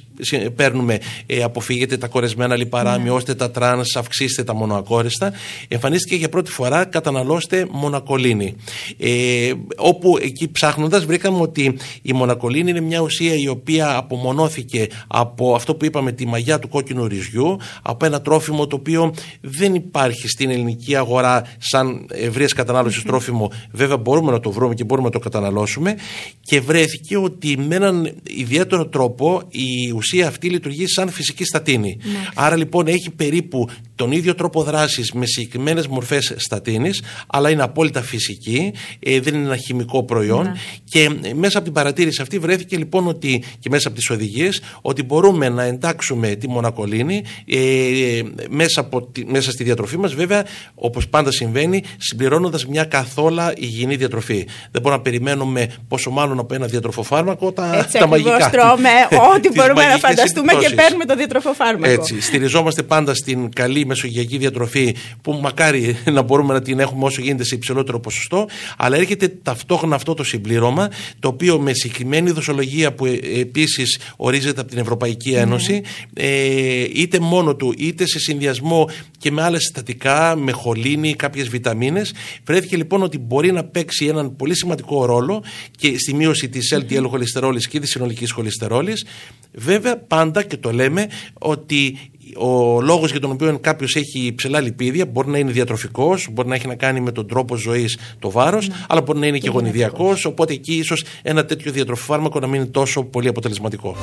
παίρνουμε 0.54 0.98
ε, 1.26 1.42
αποφύγετε 1.42 1.96
τα 1.96 2.06
κορεσμένα 2.06 2.56
λιπαρά, 2.56 2.96
ναι. 2.96 3.02
μειώστε 3.02 3.34
τα 3.34 3.50
τρανς, 3.50 3.96
αυξήστε 3.96 4.44
τα 4.44 4.54
μονοακόρεστα 4.54 5.32
εμφανίστηκε 5.68 6.16
για 6.16 6.28
πρώτη 6.28 6.50
φορά 6.50 6.84
καταναλώστε 6.84 7.66
μονακολίνη. 7.70 8.56
Ε, 8.98 9.52
όπου 9.76 10.18
εκεί 10.20 10.50
ψάχνοντας 10.50 11.04
βρήκαμε 11.04 11.40
ότι 11.40 11.78
η 12.02 12.12
μονακολίνη 12.12 12.70
είναι 12.70 12.80
μια 12.80 13.00
ουσία 13.00 13.34
η 13.34 13.48
οποία 13.48 13.96
απομονώθηκε 13.96 14.86
από 15.06 15.54
αυτό 15.54 15.74
που 15.74 15.84
είπαμε 15.84 16.12
τη 16.12 16.26
μαγιά 16.26 16.58
του 16.58 16.68
κόκκινου 16.68 17.06
ρυζιού 17.06 17.56
από 17.82 18.06
ένα 18.06 18.20
τρόφιμο 18.20 18.66
το 18.66 18.76
οποίο 18.76 19.14
δεν 19.40 19.74
υπάρχει 19.74 20.28
στην 20.28 20.50
ελληνική 20.50 20.96
αγορά 20.96 21.44
σαν 21.58 22.06
ευρείας 22.10 22.52
κατανάλωσης 22.52 23.02
τρόφιμο. 23.02 23.52
Βέβαια 23.72 23.96
μπορούμε 23.96 24.32
να 24.32 24.40
το 24.40 24.50
βρούμε 24.50 24.74
και 24.74 24.84
μπορούμε 24.84 25.06
να 25.06 25.12
το 25.12 25.18
καταναλώσουμε 25.18 25.96
και 26.42 26.60
βρέθηκε 26.80 27.16
ότι 27.16 27.58
με 27.58 27.74
έναν 27.74 28.14
ιδιαίτερο 28.22 28.86
τρόπο 28.86 29.42
η 29.48 29.90
ουσία 29.90 30.26
αυτή 30.26 30.48
λειτουργεί 30.48 30.86
σαν 30.88 31.10
φυσική 31.10 31.44
στατίνη. 31.44 31.98
Ναι. 32.02 32.28
Άρα 32.34 32.56
λοιπόν 32.56 32.86
έχει 32.86 33.10
περίπου 33.10 33.68
τον 34.00 34.12
ίδιο 34.12 34.34
τρόπο 34.34 34.62
δράσης 34.62 35.12
με 35.12 35.26
συγκεκριμένες 35.26 35.86
μορφές 35.86 36.34
στατίνης, 36.36 37.02
αλλά 37.26 37.50
είναι 37.50 37.62
απόλυτα 37.62 38.02
φυσική, 38.02 38.72
ε, 38.98 39.20
δεν 39.20 39.34
είναι 39.34 39.44
ένα 39.44 39.56
χημικό 39.56 40.04
προϊόν. 40.04 40.42
Ναι. 40.42 40.52
Και 40.84 41.02
ε, 41.22 41.34
μέσα 41.34 41.56
από 41.56 41.66
την 41.66 41.74
παρατήρηση 41.74 42.22
αυτή 42.22 42.38
βρέθηκε 42.38 42.76
λοιπόν 42.76 43.08
ότι 43.08 43.42
και 43.58 43.68
μέσα 43.70 43.88
από 43.88 43.96
τις 43.96 44.10
οδηγίες 44.10 44.62
ότι 44.82 45.02
μπορούμε 45.02 45.48
να 45.48 45.62
εντάξουμε 45.62 46.28
τη 46.28 46.48
μονακολίνη 46.48 47.22
ε, 47.46 48.22
μέσα, 48.50 48.80
από, 48.80 49.12
μέσα 49.26 49.50
στη 49.50 49.64
διατροφή 49.64 49.98
μας, 49.98 50.14
βέβαια, 50.14 50.44
όπως 50.74 51.08
πάντα 51.08 51.30
συμβαίνει, 51.30 51.82
συμπληρώνοντας 51.96 52.66
μια 52.66 52.84
καθόλου 52.84 53.40
υγιεινή 53.56 53.96
διατροφή. 53.96 54.46
Δεν 54.70 54.82
μπορούμε 54.82 54.96
να 54.96 55.00
περιμένουμε 55.00 55.74
πόσο 55.88 56.10
μάλλον 56.10 56.38
από 56.38 56.54
ένα 56.54 56.66
διατροφοφάρμακο 56.66 57.52
τα, 57.52 57.76
Έτσι, 57.76 57.98
τα 57.98 58.06
μαγικά. 58.06 58.50
τρώμε 58.50 58.90
ό,τι 59.34 59.48
μπορούμε 59.54 59.84
να 59.86 59.96
φανταστούμε 59.96 60.52
και 60.52 60.74
παίρνουμε 60.74 61.04
το 61.04 61.14
διατροφοφάρμακο. 61.14 61.92
Έτσι. 61.92 62.20
Στηριζόμαστε 62.20 62.82
πάντα 62.82 63.14
στην 63.14 63.52
καλή 63.52 63.86
μεσογειακή 63.90 64.38
διατροφή 64.38 64.96
που 65.22 65.32
μακάρι 65.32 65.96
να 66.16 66.22
μπορούμε 66.22 66.52
να 66.52 66.62
την 66.62 66.78
έχουμε 66.78 67.04
όσο 67.04 67.20
γίνεται 67.20 67.44
σε 67.44 67.54
υψηλότερο 67.54 68.00
ποσοστό. 68.00 68.46
Αλλά 68.76 68.96
έρχεται 68.96 69.28
ταυτόχρονα 69.28 69.94
αυτό 69.94 70.14
το 70.14 70.24
συμπλήρωμα 70.24 70.90
το 71.18 71.28
οποίο 71.28 71.58
με 71.58 71.72
συγκεκριμένη 71.72 72.30
δοσολογία 72.30 72.92
που 72.92 73.06
ε, 73.06 73.18
επίσης 73.40 73.98
ορίζεται 74.16 74.60
από 74.60 74.70
την 74.70 74.78
Ευρωπαϊκή 74.78 75.30
ναι. 75.30 75.38
Ένωση 75.38 75.82
ε, 76.14 76.84
είτε 76.94 77.20
μόνο 77.20 77.56
του 77.56 77.74
είτε 77.78 78.06
σε 78.06 78.18
συνδυασμό 78.18 78.88
και 79.18 79.30
με 79.30 79.42
άλλε 79.42 79.58
συστατικά, 79.58 80.36
με 80.36 80.52
χολίνη, 80.52 81.14
κάποιες 81.14 81.48
βιταμίνες. 81.48 82.12
Βρέθηκε 82.44 82.76
λοιπόν 82.76 83.02
ότι 83.02 83.18
μπορεί 83.18 83.52
να 83.52 83.64
παίξει 83.64 84.06
έναν 84.06 84.36
πολύ 84.36 84.56
σημαντικό 84.56 85.04
ρόλο 85.04 85.44
και 85.78 85.98
στη 85.98 86.14
μείωση 86.14 86.48
της 86.48 86.74
LDL 86.74 87.04
χολυστερόλης 87.08 87.68
και 87.68 87.80
της 87.80 87.90
συνολικής 87.90 88.30
χολυστερόλης. 88.30 89.04
Βέβαια, 89.52 89.96
πάντα 89.98 90.42
και 90.42 90.56
το 90.56 90.72
λέμε 90.72 91.06
ότι 91.38 91.98
ο 92.36 92.80
λόγος 92.80 93.10
για 93.10 93.20
τον 93.20 93.30
οποίο 93.30 93.58
κάποιος 93.60 93.96
έχει 93.96 94.32
ψηλά 94.36 94.60
λιπίδια 94.60 95.06
μπορεί 95.06 95.28
να 95.28 95.38
είναι 95.38 95.50
διατροφικός, 95.50 96.28
μπορεί 96.30 96.48
να 96.48 96.54
έχει 96.54 96.66
να 96.66 96.74
κάνει 96.74 97.00
με 97.00 97.12
τον 97.12 97.26
τρόπο 97.26 97.56
ζωής 97.56 97.98
το 98.18 98.30
βάρος, 98.30 98.68
ναι. 98.68 98.74
αλλά 98.88 99.00
μπορεί 99.00 99.18
να 99.18 99.26
είναι 99.26 99.38
και, 99.38 99.42
και 99.42 99.50
γονιδιακός. 99.52 100.24
Οπότε 100.24 100.52
εκεί 100.52 100.74
ίσως 100.74 101.04
ένα 101.22 101.44
τέτοιο 101.44 101.72
διατροφοφάρμακο 101.72 102.40
να 102.40 102.46
μην 102.46 102.60
είναι 102.60 102.70
τόσο 102.70 103.04
πολύ 103.04 103.28
αποτελεσματικό. 103.28 103.96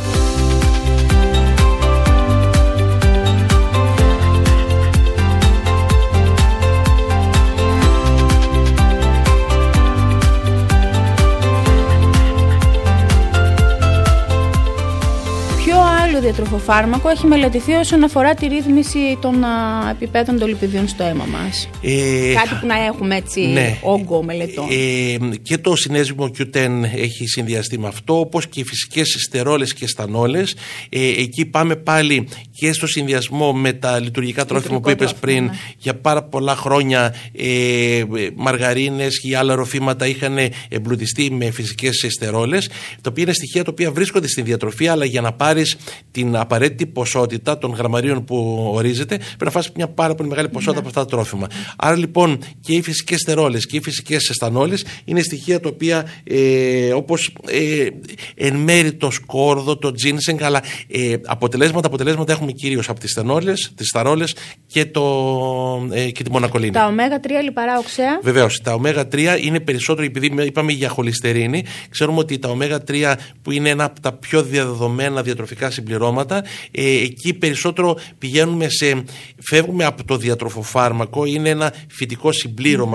Διατροφοφάρμακο 16.31 17.09
έχει 17.09 17.27
μελετηθεί 17.27 17.73
όσον 17.73 18.03
αφορά 18.03 18.33
τη 18.33 18.47
ρύθμιση 18.47 19.17
των 19.21 19.43
α, 19.43 19.89
επιπέδων 19.89 20.39
των 20.39 20.47
λιπηδίων 20.47 20.87
στο 20.87 21.03
αίμα 21.03 21.25
μας. 21.25 21.69
Ε, 21.81 22.33
Κάτι 22.33 22.55
που 22.61 22.65
να 22.65 22.85
έχουμε 22.85 23.15
έτσι 23.15 23.41
ναι, 23.41 23.77
όγκο 23.81 24.23
μελετών. 24.23 24.67
Ε, 24.69 25.35
και 25.41 25.57
το 25.57 25.75
συνέζυμο 25.75 26.31
Q10 26.37 26.67
έχει 26.95 27.27
συνδυαστεί 27.27 27.79
με 27.79 27.87
αυτό, 27.87 28.19
όπως 28.19 28.47
και 28.47 28.59
οι 28.59 28.63
φυσικές 28.63 29.15
στερόλες 29.19 29.73
και 29.73 29.87
στανόλες. 29.87 30.55
Ε, 30.89 31.07
εκεί 31.07 31.45
πάμε 31.45 31.75
πάλι 31.75 32.27
και 32.51 32.73
στο 32.73 32.87
συνδυασμό 32.87 33.53
με 33.53 33.73
τα 33.73 33.99
λειτουργικά 33.99 34.45
τρόφιμα 34.45 34.79
που 34.79 34.89
είπες 34.89 35.13
πριν. 35.13 35.43
Ναι. 35.43 35.51
Για 35.77 35.95
πάρα 35.95 36.23
πολλά 36.23 36.55
χρόνια 36.55 37.15
ε, 37.31 38.03
μαργαρίνες 38.35 39.23
ή 39.23 39.35
άλλα 39.35 39.55
ροφήματα 39.55 40.07
είχαν 40.07 40.37
εμπλουτιστεί 40.69 41.31
με 41.31 41.51
φυσικές 41.51 42.05
στερόλες, 42.09 42.67
τα 43.01 43.09
οποία 43.09 43.23
είναι 43.23 43.33
στοιχεία 43.33 43.63
τα 43.63 43.71
οποία 43.71 43.91
βρίσκονται 43.91 44.27
στη 44.27 44.41
διατροφή, 44.41 44.87
αλλά 44.87 45.05
για 45.05 45.21
να 45.21 45.33
πάρεις 45.33 45.77
την 46.17 46.35
απαραίτητη 46.35 46.85
ποσότητα 46.85 47.57
των 47.57 47.71
γραμμαρίων 47.71 48.23
που 48.23 48.69
ορίζεται, 48.73 49.15
πρέπει 49.17 49.43
να 49.43 49.51
φας 49.51 49.71
μια 49.75 49.87
πάρα 49.87 50.15
πολύ 50.15 50.29
μεγάλη 50.29 50.49
ποσότητα 50.49 50.79
από 50.79 50.87
αυτά 50.87 51.05
τα 51.05 51.07
τρόφιμα. 51.07 51.47
Άρα 51.77 51.95
λοιπόν 51.95 52.39
και 52.61 52.73
οι 52.73 52.81
φυσικές 52.81 53.19
στερόλε 53.19 53.57
και 53.57 53.77
οι 53.77 53.81
φυσικές 53.81 54.29
αισθανόλες 54.29 54.85
είναι 55.05 55.21
στοιχεία 55.21 55.59
τα 55.59 55.69
οποία 55.69 56.05
ε, 56.23 56.93
όπως 56.93 57.31
ε, 57.47 57.87
εν 58.35 58.55
μέρη 58.55 58.93
το 58.93 59.11
σκόρδο, 59.11 59.77
το 59.77 59.91
τζίνσενγκ, 59.91 60.43
αλλά 60.43 60.63
ε, 60.87 61.15
αποτελέσματα, 61.25 61.87
αποτελέσματα 61.87 62.31
έχουμε 62.31 62.51
κυρίως 62.51 62.89
από 62.89 62.99
τις 62.99 63.11
στενόλε, 63.11 63.53
τις 63.75 63.87
σταρόλε 63.87 64.23
και, 64.67 64.85
το, 64.85 65.03
ε, 65.91 66.11
και 66.11 66.23
τη 66.23 66.31
μονακολίνη. 66.31 66.71
Τα 66.71 66.93
ω3 66.95 67.43
λιπαρά 67.43 67.77
οξέα. 67.77 68.19
Βεβαίως, 68.21 68.61
τα 68.61 68.79
ω3 68.83 69.37
είναι 69.41 69.59
περισσότερο, 69.59 70.05
επειδή 70.05 70.31
είπαμε 70.45 70.71
για 70.71 70.89
χολυστερίνη, 70.89 71.63
ξέρουμε 71.89 72.19
ότι 72.19 72.39
τα 72.39 72.57
ω3 72.59 73.13
που 73.41 73.51
είναι 73.51 73.69
ένα 73.69 73.83
από 73.83 73.99
τα 74.01 74.13
πιο 74.13 74.43
διαδεδομένα 74.43 75.21
διατροφικά 75.21 75.69
συμπληρώματα, 75.69 76.05
ε, 76.71 77.01
εκεί 77.03 77.33
περισσότερο 77.33 77.97
πηγαίνουμε 78.17 78.69
σε. 78.69 79.03
φεύγουμε 79.49 79.85
από 79.85 80.03
το 80.03 80.17
διατροφοφάρμακο, 80.17 81.25
είναι 81.25 81.49
ένα 81.49 81.73
φυτικό 81.87 82.29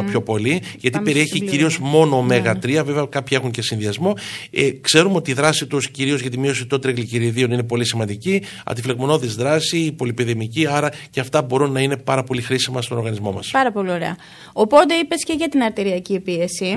πιο 0.07 0.23
πολύ, 0.23 0.63
γιατί 0.79 0.91
Πάμε 0.91 1.05
περιέχει 1.05 1.37
στο 1.37 1.45
κυρίως 1.45 1.73
συμπλήρωμα. 1.73 2.07
μόνο 2.07 2.27
ω3, 2.31 2.83
βέβαια 2.85 3.07
κάποιοι 3.09 3.39
έχουν 3.41 3.51
και 3.51 3.63
συνδυασμό. 3.63 4.17
Ε, 4.51 4.71
ξέρουμε 4.71 5.17
ότι 5.17 5.31
η 5.31 5.35
δράση 5.35 5.67
τους 5.67 5.91
κυρίως 5.91 6.21
για 6.21 6.31
τη 6.31 6.39
μείωση 6.39 6.67
των 6.67 6.81
τριγλικυριδίων 6.81 7.51
είναι 7.51 7.63
πολύ 7.63 7.87
σημαντική, 7.87 8.43
αντιφλεγμονώδης 8.65 9.35
δράση, 9.35 9.79
υπολοιπιδημική, 9.79 10.67
άρα 10.67 10.91
και 11.11 11.21
αυτά 11.21 11.43
μπορούν 11.43 11.73
να 11.73 11.81
είναι 11.81 11.97
πάρα 11.97 12.23
πολύ 12.23 12.41
χρήσιμα 12.43 12.83
στον 12.83 12.99
οργανισμό 12.99 13.33
μας. 13.33 13.51
Πάρα 13.51 13.73
πολύ 13.73 13.91
ωραία. 13.91 14.17
Οπότε 14.53 14.95
είπες 14.95 15.25
και 15.25 15.33
για 15.33 15.49
την 15.49 15.63
αρτηριακή 15.63 16.21
πίεση. 16.21 16.77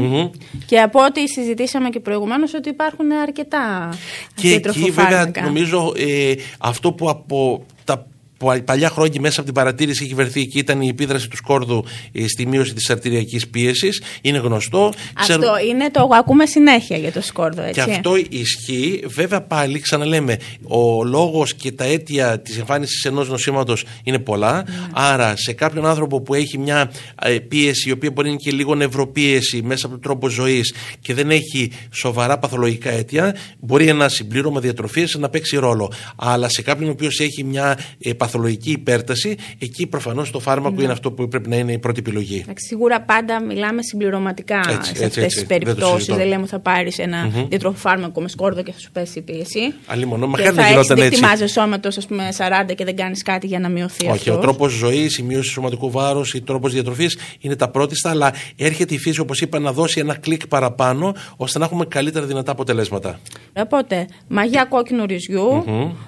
Και 0.65 0.79
από 0.79 0.99
ό,τι 1.03 1.27
συζητήσαμε 1.27 1.89
και 1.89 1.99
προηγουμένως, 1.99 2.53
ότι 2.53 2.69
υπάρχουν 2.69 3.11
αρκετά 3.11 3.89
Και 4.35 4.47
εκεί 4.47 4.57
βέβαια 4.57 4.61
διατροφοφάρμακα. 4.61 5.41
νομίζω 5.41 5.93
ε, 5.97 6.14
αυτό 6.59 6.91
που 6.93 7.09
από 7.09 7.65
τα 7.83 8.07
πο- 8.37 8.61
παλιά 8.65 8.89
χρόνια 8.89 9.21
μέσα 9.21 9.35
από 9.35 9.45
την 9.45 9.53
παρατήρηση 9.53 10.03
έχει 10.03 10.13
βρεθεί 10.13 10.45
και 10.45 10.59
ήταν 10.59 10.81
η 10.81 10.87
επίδραση 10.87 11.29
του 11.29 11.35
σκόρδου 11.37 11.85
ε, 12.11 12.27
στη 12.27 12.45
μείωση 12.47 12.73
της 12.73 12.89
αρτηριακής 12.89 13.47
πίεσης. 13.47 14.01
Είναι 14.21 14.37
γνωστό. 14.37 14.85
Αυτό 15.13 15.21
Ξέρουμε- 15.39 15.63
είναι 15.69 15.89
το 15.91 16.09
ακούμε 16.19 16.45
συνέχεια 16.45 16.97
για 16.97 17.11
το 17.11 17.21
σκόρδο, 17.21 17.61
έτσι. 17.61 17.73
Και 17.85 17.91
αυτό 17.91 18.13
ισχύει. 18.29 19.03
Βέβαια 19.07 19.41
πάλι 19.41 19.79
ξαναλέμε, 19.79 20.37
ο 20.67 21.03
λόγος 21.03 21.53
και 21.53 21.71
τα 21.71 21.83
αίτια 21.83 22.39
της 22.39 22.57
εμφάνισης 22.57 23.03
ενός 23.05 23.29
νοσήματος 23.29 23.85
είναι 24.03 24.19
πολλά. 24.19 24.53
Ναι. 24.55 24.73
Άρα 24.93 25.33
σε 25.37 25.53
κάποιον 25.53 25.85
άνθρωπο 25.85 26.21
που 26.21 26.33
έχει 26.33 26.57
μια 26.57 26.91
ε, 27.21 27.39
πίεση 27.39 27.89
η 27.89 27.91
οποία 27.91 28.11
μπορεί 28.11 28.27
να 28.27 28.33
είναι 28.33 28.41
και 28.43 28.51
λίγο 28.51 28.75
νευροπίεση 28.75 29.61
μέσα 29.61 29.85
από 29.85 29.95
τον 29.95 30.03
τρόπο 30.03 30.29
ζωής 30.29 30.73
και 31.01 31.13
δεν 31.13 31.29
έχει 31.31 31.71
σοβαρά 31.91 32.37
παθολογικά 32.39 32.89
αίτια, 32.89 33.35
μπορεί 33.59 33.87
ένα 33.87 34.09
συμπλήρωμα 34.09 34.59
διατροφής 34.59 35.15
να 35.15 35.29
παίξει 35.29 35.57
ρόλο. 35.57 35.91
Αλλά 36.15 36.49
σε 36.49 36.61
κάποιον 36.61 36.89
ο 36.89 36.91
οποίος 36.91 37.19
έχει 37.19 37.43
μια 37.43 37.79
ε, 37.99 38.13
παθολογική 38.25 38.71
υπέρταση, 38.71 39.35
εκεί 39.59 39.87
προφανώς 39.87 40.31
το 40.31 40.39
φάρμακο 40.39 40.75
Ναι. 40.75 40.83
είναι 40.83 40.91
αυτό 40.91 41.11
που 41.11 41.27
πρέπει 41.27 41.49
να 41.49 41.55
είναι 41.55 41.71
η 41.71 41.77
πρώτη 41.79 41.99
επιλογή. 41.99 42.39
Εντάξει, 42.43 42.65
σίγουρα 42.67 43.01
πάντα 43.01 43.43
μιλάμε 43.43 43.81
συμπληρωματικά 43.83 44.57
Έτσι, 44.69 44.95
σε 44.95 45.03
έτσι, 45.03 45.05
αυτές 45.05 45.23
έτσι. 45.23 45.39
τι 45.39 45.45
Δεν 45.45 45.59
το 45.59 45.65
περιπτώσεις. 45.65 45.95
συζητώ. 45.97 46.15
Δεν 46.15 46.27
λέμε 46.27 46.41
ότι 46.41 46.49
θα 46.49 46.59
πάρεις 46.59 46.99
ένα 46.99 47.31
διατροφοφάρμακο 47.49 48.21
με 48.21 48.27
σκόρδο 48.27 48.61
και 48.63 48.71
θα 48.71 48.79
σου 48.79 48.91
πέσει 48.91 49.19
η 49.19 49.21
πίεση. 49.21 49.73
Αλλήμον, 49.85 50.19
Και 50.19 50.25
μακάρι 50.25 50.47
να 50.47 50.53
θα 50.53 50.61
έχεις 50.61 50.71
γινόταν 50.73 50.97
έτσι. 50.97 51.09
δίκτυ 51.09 51.25
μάζε 51.25 51.47
σώματος, 51.47 51.97
ας 51.97 52.05
πούμε, 52.05 52.29
40 52.37 52.73
και 52.75 52.83
δεν 52.85 52.95
κάνεις 52.95 53.21
κάτι 53.23 53.47
για 53.47 53.59
να 53.59 53.69
μειωθεί 53.69 54.03
Όχι, 54.05 54.11
αυτός. 54.11 54.35
ο 54.35 54.39
τρόπος 54.39 54.71
ζωής, 54.71 55.17
η 55.17 55.23
μείωση 55.23 55.47
του 55.47 55.51
σωματικού 55.53 55.91
βάρους, 55.91 56.33
ο 56.33 56.41
τρόπος 56.41 56.73
διατροφής 56.73 57.17
είναι 57.39 57.55
τα 57.55 57.69
πρώτιστα, 57.69 58.09
αλλά 58.09 58.33
έρχεται 58.55 58.93
η 58.93 58.97
φύση, 58.97 59.19
όπως 59.19 59.41
είπα, 59.41 59.59
να 59.59 59.71
δώσει 59.73 59.99
ένα 59.99 60.15
κλικ 60.15 60.47
παραπάνω, 60.47 61.15
ώστε 61.37 61.59
να 61.59 61.65
έχουμε 61.65 61.85
καλύτερα 61.85 62.25
δυνατά 62.25 62.51
αποτελέσματα. 62.51 63.19
Οπότε, 63.57 64.07
μαγιά 64.27 64.65
κόκκινου 64.65 65.05
ρυζιού, 65.05 65.63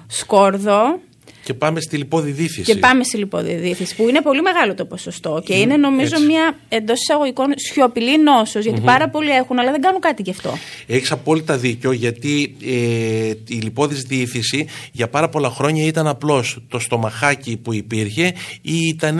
σκόρδο 0.06 1.00
Και 1.44 1.54
πάμε 1.54 1.80
στη 1.80 1.96
λιπόδη 1.96 2.30
δίθυση. 2.30 2.62
και 2.62 2.76
πάμε 2.76 3.04
στη 3.04 3.16
λιποδιδίθηση, 3.16 3.94
που 3.94 4.08
είναι 4.08 4.22
πολύ 4.22 4.42
μεγάλο 4.42 4.74
το 4.74 4.84
ποσοστό 4.84 5.42
και 5.44 5.54
είναι 5.54 5.76
νομίζω 5.76 6.14
έτσι. 6.14 6.26
μια 6.26 6.58
εντός 6.68 7.00
εισαγωγικών 7.00 7.46
σιωπηλή 7.56 8.22
νόσος, 8.22 8.64
γιατί 8.64 8.80
πάρα 8.80 9.08
πολλοί 9.08 9.30
έχουν, 9.30 9.58
αλλά 9.58 9.70
δεν 9.70 9.80
κάνουν 9.80 10.00
κάτι 10.00 10.22
γι' 10.22 10.30
αυτό. 10.30 10.58
Έχεις 10.86 11.10
απόλυτα 11.10 11.56
δίκιο, 11.56 11.92
γιατί 11.92 12.56
ε, 12.64 13.54
η 13.54 13.54
λιπόδη 13.54 13.94
διήθηση 13.94 14.66
για 14.92 15.08
πάρα 15.08 15.28
πολλά 15.28 15.50
χρόνια 15.50 15.84
ήταν 15.84 16.06
απλώς 16.06 16.58
το 16.68 16.78
στομαχάκι 16.78 17.56
που 17.56 17.72
υπήρχε 17.72 18.34
ή 18.62 18.76
ήταν 18.88 19.18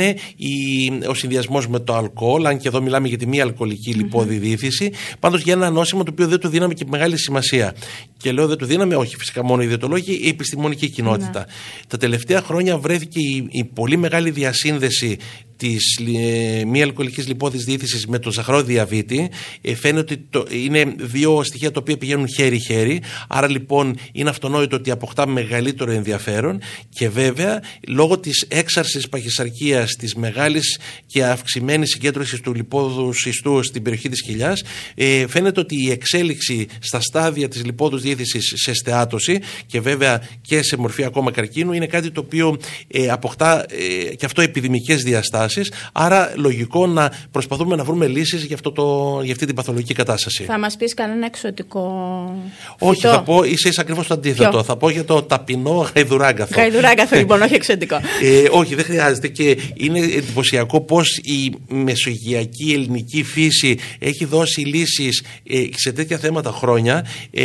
ο 1.09 1.15
συνδυασμός 1.15 1.69
με 1.69 1.79
το 1.79 1.95
αλκοόλ, 1.95 2.47
αν 2.47 2.59
και 2.59 2.69
εδώ 2.69 2.81
μιλάμε 2.81 3.09
για 3.09 3.19
τη 3.19 3.27
μη 3.27 3.41
αλκοολική 3.41 3.93
λιπόδη 3.93 4.37
διήθηση. 4.37 4.93
Πάντως 5.21 5.41
για 5.43 5.53
ένα 5.53 5.71
νόσημα 5.71 6.03
το 6.03 6.11
οποίο 6.13 6.27
δεν 6.27 6.39
του 6.39 6.49
δίναμε 6.49 6.75
και 6.75 6.85
μεγάλη 6.89 7.19
σημασία. 7.19 7.75
Και 8.17 8.33
λέω 8.33 8.47
δεν 8.47 8.57
του 8.57 8.65
δίναμε, 8.65 8.97
όχι 8.97 9.17
φυσικά 9.17 9.45
μόνο 9.45 9.63
οι 9.63 9.65
ιδιωτολόγοι, 9.65 10.21
η 10.23 10.29
επιστημονική 10.29 10.89
κοινότητα. 10.89 11.47
Τα 11.89 11.97
τελευταία 12.09 12.43
χρόνια 12.43 12.79
βρέθηκε 12.79 13.21
η, 13.21 13.49
η 13.51 13.65
πολύ 13.65 13.97
μεγάλη 13.97 14.31
διασύνδεση 14.31 15.17
της 15.59 15.99
ε, 16.19 16.65
μη 16.65 16.83
αλκοολικής 16.83 17.27
λιπόδης 17.27 17.65
διήθησης 17.65 18.07
με 18.07 18.19
το 18.19 18.31
ζαχαρό 18.33 18.63
διαβήτη 18.63 19.31
ε, 19.61 19.75
φαίνεται 19.75 20.01
ότι 20.15 20.27
το, 20.31 20.47
είναι 20.51 20.95
δύο 20.99 21.43
στοιχεία 21.45 21.71
τα 21.71 21.81
οποία 21.81 21.97
πηγαίνουν 21.97 22.29
χέρι-χέρι. 22.29 23.03
Άρα 23.29 23.51
λοιπόν 23.51 23.97
είναι 24.13 24.31
αυτονόητο 24.31 24.77
ότι 24.77 24.91
αποκτά 24.91 25.27
μεγαλύτερο 25.27 25.91
ενδιαφέρον 25.91 26.61
και 26.89 27.09
βέβαια 27.09 27.63
λόγω 27.89 28.19
της 28.19 28.47
έξαρσης 28.49 29.09
παχυσαρκίας 29.09 29.97
της 29.97 30.15
μεγάλης 30.15 30.79
και 31.07 31.25
αυξημένης 31.25 31.91
συγκέντρωσης 31.91 32.41
του 32.41 32.55
λιπόδου 32.55 33.13
συστού 33.13 33.63
στην 33.63 33.83
περιοχή 33.83 34.09
της 34.09 34.23
κοιλιάς 34.23 34.63
ε, 34.95 35.27
φαίνεται 35.27 35.61
ότι 35.61 35.85
η 35.85 35.91
εξέλιξη 35.91 36.67
στα 36.79 37.01
στάδια 37.01 37.49
της 37.49 37.65
λιπόδους 37.65 38.03
διήθησης 38.03 38.53
σε 38.57 38.75
στεάτωση 38.75 39.39
και 39.67 39.81
βέβαια 39.81 40.29
και 40.41 40.63
σε 40.63 40.77
μορφή 40.77 41.05
ακόμα 41.05 41.31
καρκίνου 41.31 41.73
είναι 41.73 41.87
κάτι 41.87 42.11
το 42.11 42.21
οποίο 42.21 42.59
ε, 42.89 43.09
αποκτά 43.09 43.65
ε, 43.69 44.15
και 44.15 44.27
αυτό 44.27 44.43
επιδημικές 44.43 45.03
διαστάσεις 45.03 45.48
άρα 45.93 46.33
λογικό 46.37 46.87
να 46.87 47.13
προσπαθούμε 47.31 47.77
να 47.77 47.85
βρούμε 47.85 48.07
λύσεις 48.07 48.45
για, 48.45 48.55
αυτό 48.55 48.73
το, 48.73 49.19
για 49.23 49.33
αυτή 49.33 49.47
την 49.47 49.55
παθολογική 49.55 49.95
κατάσταση. 49.95 50.45
Θα 50.45 50.59
μας 50.59 50.77
πεις 50.77 50.95
κανένα 50.95 51.27
εξωτικό 51.27 51.83
Όχι, 52.79 53.01
φυτό; 53.01 53.13
θα 53.13 53.23
πω 53.23 53.43
είσαι 53.45 53.71
ακριβώς 53.77 54.07
το 54.07 54.15
αντίθετο. 54.15 54.51
Ποιο; 54.51 54.63
Θα 54.63 54.77
πω 54.77 54.91
για 54.91 55.05
το 55.05 55.23
ταπεινό 55.23 55.91
γαϊδουράγκαθο. 55.95 56.55
Γαϊδουράγκαθο 56.61 57.17
λοιπόν, 57.23 57.43
όχι 57.43 57.55
εξωτικό. 57.55 57.97
Ε, 58.23 58.45
όχι, 58.51 58.75
δεν 58.75 58.85
χρειάζεται 58.85 59.29
και 59.29 59.59
είναι 59.75 59.99
εντυπωσιακό 59.99 60.81
πως 60.81 61.17
η 61.17 61.53
μεσογειακή 61.69 62.73
ελληνική 62.73 63.23
φύση 63.23 63.79
έχει 63.99 64.25
δώσει 64.25 64.61
λύσεις 64.61 65.23
ε, 65.49 65.63
σε 65.75 65.93
τέτοια 65.93 66.19
θέματα 66.19 66.51
χρόνια. 66.51 67.07
Ε, 67.31 67.45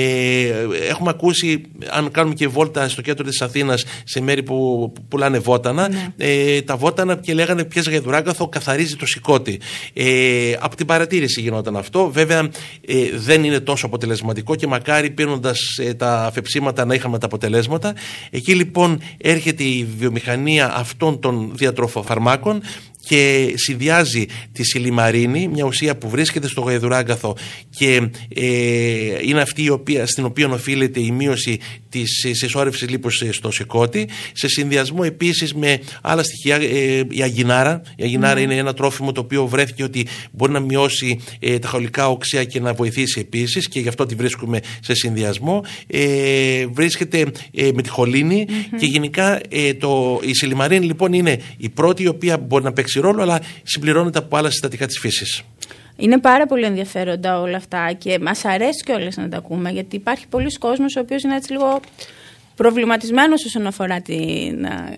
έχουμε 0.90 1.10
ακούσει, 1.10 1.62
αν 1.90 2.12
κάνουμε 2.12 2.36
και 2.36 2.48
βόλτα 2.48 2.90
στο 2.90 3.02
κέντρο 3.02 3.26
της 3.26 3.42
Αθήνας 3.42 3.84
σε 4.04 4.22
μέρη 4.22 4.44
που 4.44 4.54
που 4.54 4.94
πουλάνε 5.08 5.40
βότανα, 5.40 5.90
ε, 6.18 6.62
τα 6.62 6.76
βότανα 6.78 7.16
και 7.16 7.34
λέγανε 7.34 7.64
πιες 7.94 8.06
γαϊδουράγκαθο 8.06 8.48
καθαρίζει 8.48 8.96
το 8.96 9.06
σηκώτη. 9.06 9.60
Ε, 9.94 10.54
από 10.60 10.76
την 10.76 10.86
παρατήρηση 10.86 11.42
γινόταν 11.42 11.78
αυτό. 11.78 12.12
Βέβαια 12.12 12.50
ε, 12.88 12.96
δεν 13.14 13.44
είναι 13.44 13.60
τόσο 13.60 13.86
αποτελεσματικό 13.86 14.56
και 14.56 14.68
μακάρι 14.68 15.10
πίνοντας 15.10 15.60
ε, 15.78 15.94
τα 15.94 16.26
αφεψίματα 16.26 16.86
να 16.86 16.94
είχαμε 16.94 17.20
τα 17.20 17.26
αποτελέσματα. 17.26 17.96
Εκεί 18.30 18.56
λοιπόν 18.56 19.02
έρχεται 19.18 19.64
η 19.64 19.88
βιομηχανία 19.98 20.76
αυτών 20.76 21.20
των 21.20 21.52
διατροφοφαρμάκων 21.56 22.62
και 23.06 23.54
συνδυάζει 23.56 24.26
τη 24.52 24.64
σιλιμαρίνη, 24.64 25.48
μια 25.48 25.66
ουσία 25.66 25.98
που 25.98 26.10
βρίσκεται 26.10 26.48
στο 26.48 26.62
γαϊδουράγκαθο 26.62 27.38
και 27.70 28.10
ε, 28.36 28.44
είναι 29.22 29.42
αυτή 29.42 29.64
η 29.64 29.70
οποία, 29.70 30.06
στην 30.06 30.26
οποία 30.26 30.50
οφείλεται 30.50 31.00
η 31.00 31.12
μείωση 31.12 31.60
της 31.94 32.24
ε, 32.24 32.34
συσσόρευσης 32.34 32.90
λίπους 32.90 33.22
ε, 33.22 33.32
στο 33.32 33.52
σηκώτη, 33.52 34.10
σε 34.34 34.48
συνδυασμό 34.48 35.02
επίσης 35.04 35.54
με 35.54 35.80
άλλα 36.02 36.24
στοιχεία, 36.24 36.56
ε, 36.56 37.06
η 37.10 37.22
αγινάρα. 37.22 37.82
Η 37.96 38.04
αγινάρα 38.04 38.40
είναι 38.40 38.56
ένα 38.56 38.74
τρόφιμο 38.74 39.12
το 39.12 39.22
οποίο 39.22 39.48
βρέθηκε 39.48 39.84
ότι 39.84 40.08
μπορεί 40.32 40.52
να 40.52 40.60
μειώσει 40.60 41.20
ε, 41.40 41.60
τα 41.60 41.68
χολικά 41.68 42.10
οξέα 42.10 42.44
και 42.44 42.60
να 42.60 42.74
βοηθήσει 42.74 43.20
επίσης 43.20 43.68
και 43.68 43.80
γι' 43.80 43.88
αυτό 43.88 44.06
τη 44.06 44.16
βρίσκουμε 44.16 44.60
σε 44.80 44.94
συνδυασμό. 44.94 45.64
Ε, 45.88 46.66
βρίσκεται 46.66 47.32
ε, 47.54 47.70
με 47.74 47.82
τη 47.82 47.90
χολινη 47.90 48.46
και 48.80 48.86
γενικά 48.86 49.40
ε, 49.50 49.74
το, 49.74 50.20
η 50.24 50.34
σιλιμαρίνη 50.34 50.86
λοιπόν 50.86 51.14
είναι 51.14 51.40
η 51.58 51.70
πρώτη 51.70 52.04
η 52.04 52.08
οποία 52.08 52.38
μπορεί 52.38 52.64
να 52.64 52.74
παίξει 52.74 53.00
ρόλο 53.00 53.22
αλλά 53.22 53.42
συμπληρώνεται 53.64 54.20
από 54.20 54.38
άλλα 54.38 54.50
συστατικά 54.50 54.88
της 54.88 55.00
φύσης. 55.00 55.44
Είναι 55.98 56.18
πάρα 56.20 56.46
πολύ 56.46 56.66
ενδιαφέροντα 56.66 57.40
όλα 57.40 57.58
αυτά 57.58 57.92
και 57.98 58.20
μας 58.22 58.46
αρέσει 58.46 58.84
κιόλας 58.84 59.16
να 59.18 59.30
τα 59.30 59.38
ακούμε 59.38 59.70
γιατί 59.72 59.96
υπάρχει 59.96 60.28
πολλοί 60.28 60.58
κόσμος 60.58 60.96
ο 60.96 61.00
οποίος 61.00 61.24
είναι 61.24 61.36
έτσι 61.36 61.52
λίγο 61.52 61.80
προβληματισμένος 62.56 63.46
όσον 63.46 63.68
αφορά 63.68 64.02
την 64.02 64.66
α, 64.66 64.96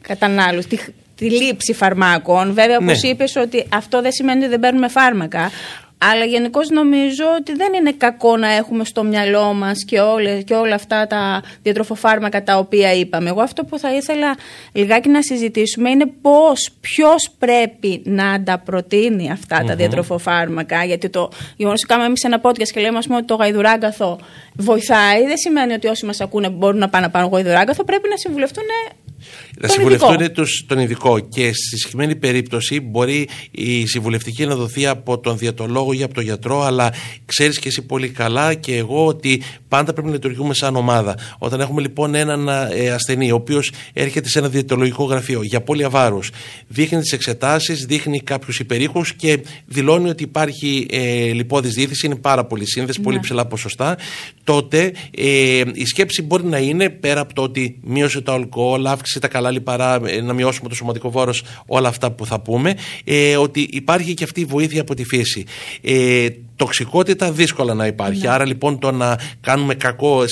κατανάλωση, 0.00 0.68
τη, 0.68 0.78
τη 1.16 1.30
λήψη 1.30 1.72
φαρμάκων. 1.72 2.52
Βέβαια, 2.54 2.76
όπως 2.76 3.02
Ναι. 3.02 3.08
είπες 3.08 3.36
ότι 3.36 3.66
αυτό 3.68 4.02
δεν 4.02 4.12
σημαίνει 4.12 4.40
ότι 4.40 4.48
δεν 4.48 4.60
παίρνουμε 4.60 4.88
φάρμακα. 4.88 5.50
Αλλά 5.98 6.24
γενικώς 6.24 6.70
νομίζω 6.70 7.24
ότι 7.38 7.54
δεν 7.54 7.72
είναι 7.72 7.92
κακό 7.92 8.36
να 8.36 8.48
έχουμε 8.48 8.84
στο 8.84 9.04
μυαλό 9.04 9.52
μας 9.52 9.84
και, 9.84 9.98
και 10.44 10.54
όλα 10.54 10.74
αυτά 10.74 11.06
τα 11.06 11.42
διατροφοφάρμακα 11.62 12.42
τα 12.42 12.58
οποία 12.58 12.92
είπαμε. 12.92 13.28
Εγώ 13.28 13.40
αυτό 13.40 13.64
που 13.64 13.78
θα 13.78 13.94
ήθελα 13.94 14.36
λιγάκι 14.72 15.08
να 15.08 15.22
συζητήσουμε 15.22 15.90
είναι 15.90 16.06
πώς, 16.22 16.70
ποιος 16.80 17.30
πρέπει 17.38 18.02
να 18.04 18.42
τα 18.42 18.58
προτείνει 18.58 19.32
τα 19.48 19.74
διατροφοφάρμακα. 19.74 20.84
Γιατί 20.84 21.08
το 21.08 21.30
γεγονός 21.56 21.80
ότι 21.80 21.88
κάνουμε 21.88 22.06
εμείς 22.06 22.24
ένα 22.24 22.40
podcast 22.42 22.68
και 22.72 22.80
λέμε 22.80 22.98
πούμε, 23.04 23.16
ότι 23.16 23.26
το 23.26 23.34
γαϊδουράγκαθο 23.34 24.18
βοηθάει, 24.56 25.26
δεν 25.26 25.36
σημαίνει 25.36 25.72
ότι 25.72 25.86
όσοι 25.86 26.06
μας 26.06 26.20
ακούνε 26.20 26.48
μπορούν 26.48 26.78
να 26.78 26.88
πάνε 26.88 27.04
να 27.04 27.10
πάνε 27.10 27.28
γαϊδουράγκαθο. 27.32 27.84
Πρέπει 27.84 28.08
να 28.08 28.16
συμβουλευτούν 28.16 28.64
να 29.60 29.68
συμβουλευτούν 29.68 30.16
τον 30.66 30.78
ειδικό 30.78 31.18
και 31.18 31.52
στη 31.52 31.76
συγκεκριμένη 31.76 32.16
περίπτωση 32.16 32.80
μπορεί 32.80 33.28
η 33.50 33.86
συμβουλευτική 33.86 34.46
να 34.46 34.54
δοθεί 34.54 34.86
από 34.86 35.18
τον 35.18 35.38
διατολόγο 35.38 35.92
ή 35.92 36.02
από 36.02 36.14
τον 36.14 36.24
γιατρό, 36.24 36.62
αλλά 36.62 36.92
ξέρεις 37.26 37.58
και 37.58 37.68
εσύ 37.68 37.82
πολύ 37.82 38.08
καλά 38.08 38.54
και 38.54 38.76
εγώ 38.76 39.06
ότι 39.06 39.42
πάντα 39.68 39.92
πρέπει 39.92 40.06
να 40.08 40.14
λειτουργούμε 40.14 40.54
σαν 40.54 40.76
ομάδα. 40.76 41.16
Όταν 41.38 41.60
έχουμε 41.60 41.80
λοιπόν 41.80 42.14
έναν 42.14 42.48
ε, 42.48 42.90
ασθενή, 42.90 43.30
ο 43.30 43.34
οποίος 43.34 43.72
έρχεται 43.92 44.28
σε 44.28 44.38
ένα 44.38 44.48
διατολογικό 44.48 45.04
γραφείο 45.04 45.42
για 45.42 45.60
πόλια 45.60 45.90
βάρους, 45.90 46.30
δείχνει 46.68 47.00
τις 47.00 47.12
εξετάσεις, 47.12 47.84
δείχνει 47.84 48.20
κάποιους 48.20 48.58
υπερήχους 48.58 49.14
και 49.14 49.38
δηλώνει 49.66 50.08
ότι 50.08 50.22
υπάρχει 50.22 50.86
ε, 50.90 51.32
λιπόδης 51.32 51.74
διήθηση, 51.74 52.06
είναι 52.06 52.16
πάρα 52.16 52.44
πολύ 52.44 52.66
σύνδεση, 52.66 53.00
πολύ 53.00 53.16
ναι. 53.16 53.22
ψηλά 53.22 53.46
ποσοστά, 53.46 53.96
τότε 54.44 54.92
ε, 55.10 55.62
η 55.72 55.84
σκέψη 55.84 56.22
μπορεί 56.22 56.44
να 56.44 56.58
είναι 56.58 56.88
πέρα 56.88 57.20
από 57.20 57.34
το 57.34 57.42
ότι 57.42 57.78
μείωσε 57.82 58.20
το 58.20 58.32
αλκοόλ, 58.32 58.86
αύξησε 58.86 59.18
τα 59.18 59.28
καλά 59.28 59.43
λιπαρά, 59.50 60.00
ε, 60.04 60.20
να 60.20 60.32
μειώσουμε 60.32 60.68
το 60.68 60.74
σωματικό 60.74 61.10
βάρος, 61.10 61.42
όλα 61.66 61.88
αυτά 61.88 62.10
που 62.10 62.26
θα 62.26 62.40
πούμε, 62.40 62.76
ε, 63.04 63.36
ότι 63.36 63.68
υπάρχει 63.70 64.14
και 64.14 64.24
αυτή 64.24 64.40
η 64.40 64.44
βοήθεια 64.44 64.80
από 64.80 64.94
τη 64.94 65.04
φύση. 65.04 65.44
Ε, 65.82 66.28
τοξικότητα 66.56 67.32
δύσκολα 67.32 67.74
να 67.74 67.86
υπάρχει. 67.86 68.22
Ναι. 68.22 68.32
Άρα 68.32 68.46
λοιπόν 68.46 68.78
το 68.78 68.90
να 68.90 69.18
κάνουμε 69.40 69.74
κακό 69.74 70.24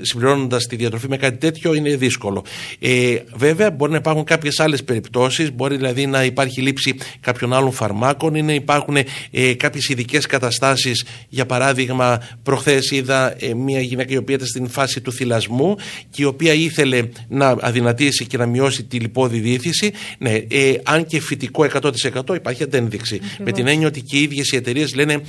συμπληρώνοντας 0.00 0.66
τη 0.66 0.76
διατροφή 0.76 1.08
με 1.08 1.16
κάτι 1.16 1.36
τέτοιο 1.36 1.74
είναι 1.74 1.96
δύσκολο. 1.96 2.44
Ε, 2.78 3.16
βέβαια 3.34 3.70
μπορεί 3.70 3.90
να 3.90 3.96
υπάρχουν 3.96 4.24
κάποιες 4.24 4.60
άλλες 4.60 4.84
περιπτώσεις, 4.84 5.52
μπορεί 5.52 5.76
δηλαδή 5.76 6.06
να 6.06 6.24
υπάρχει 6.24 6.60
λήψη 6.60 6.94
κάποιων 7.20 7.52
άλλων 7.52 7.72
φαρμάκων 7.72 8.34
ή 8.34 8.42
να 8.42 8.52
υπάρχουν 8.52 8.96
ε, 9.30 9.54
κάποιες 9.54 9.88
ειδικές 9.88 10.26
καταστάσεις. 10.26 11.04
Για 11.28 11.46
παράδειγμα, 11.46 12.20
προχθές 12.42 12.90
είδα 12.90 13.34
ε, 13.38 13.54
μια 13.54 13.80
γυναίκα 13.80 14.12
η 14.12 14.16
οποία 14.16 14.34
ήταν 14.34 14.46
στην 14.46 14.68
φάση 14.68 15.00
του 15.00 15.12
θυλασμού 15.12 15.76
και 16.10 16.22
η 16.22 16.24
οποία 16.24 16.52
ήθελε 16.52 17.08
να 17.28 17.56
αδυνατήσει 17.60 18.26
και 18.26 18.36
να 18.36 18.46
μειώσει 18.46 18.82
τη 18.82 18.98
λιπόδη 18.98 19.38
διήθηση. 19.38 19.92
Ναι, 20.18 20.30
ε, 20.30 20.74
αν 20.82 21.06
και 21.06 21.20
φυτικό 21.20 21.66
100% 21.82 22.34
υπάρχει 22.34 22.62
αντένδειξη. 22.62 23.20
Με 23.44 23.52
την 23.52 23.66
έννοια 23.66 23.86
ότι 23.86 24.00
και 24.00 24.16
οι 24.16 24.22
ίδιες 24.22 24.50
οι 24.50 24.56
εταιρείες 24.56 24.94
λένε 24.94 25.20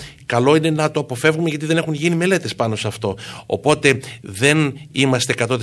καλό 0.43 0.55
είναι 0.55 0.69
να 0.69 0.91
το 0.91 0.99
αποφεύγουμε 0.99 1.49
γιατί 1.49 1.65
δεν 1.65 1.77
έχουν 1.77 1.93
γίνει 1.93 2.15
μελέτες 2.15 2.55
πάνω 2.55 2.75
σε 2.75 2.87
αυτό. 2.87 3.17
Οπότε 3.45 3.99
δεν 4.21 4.73
είμαστε 4.91 5.33
100% 5.37 5.57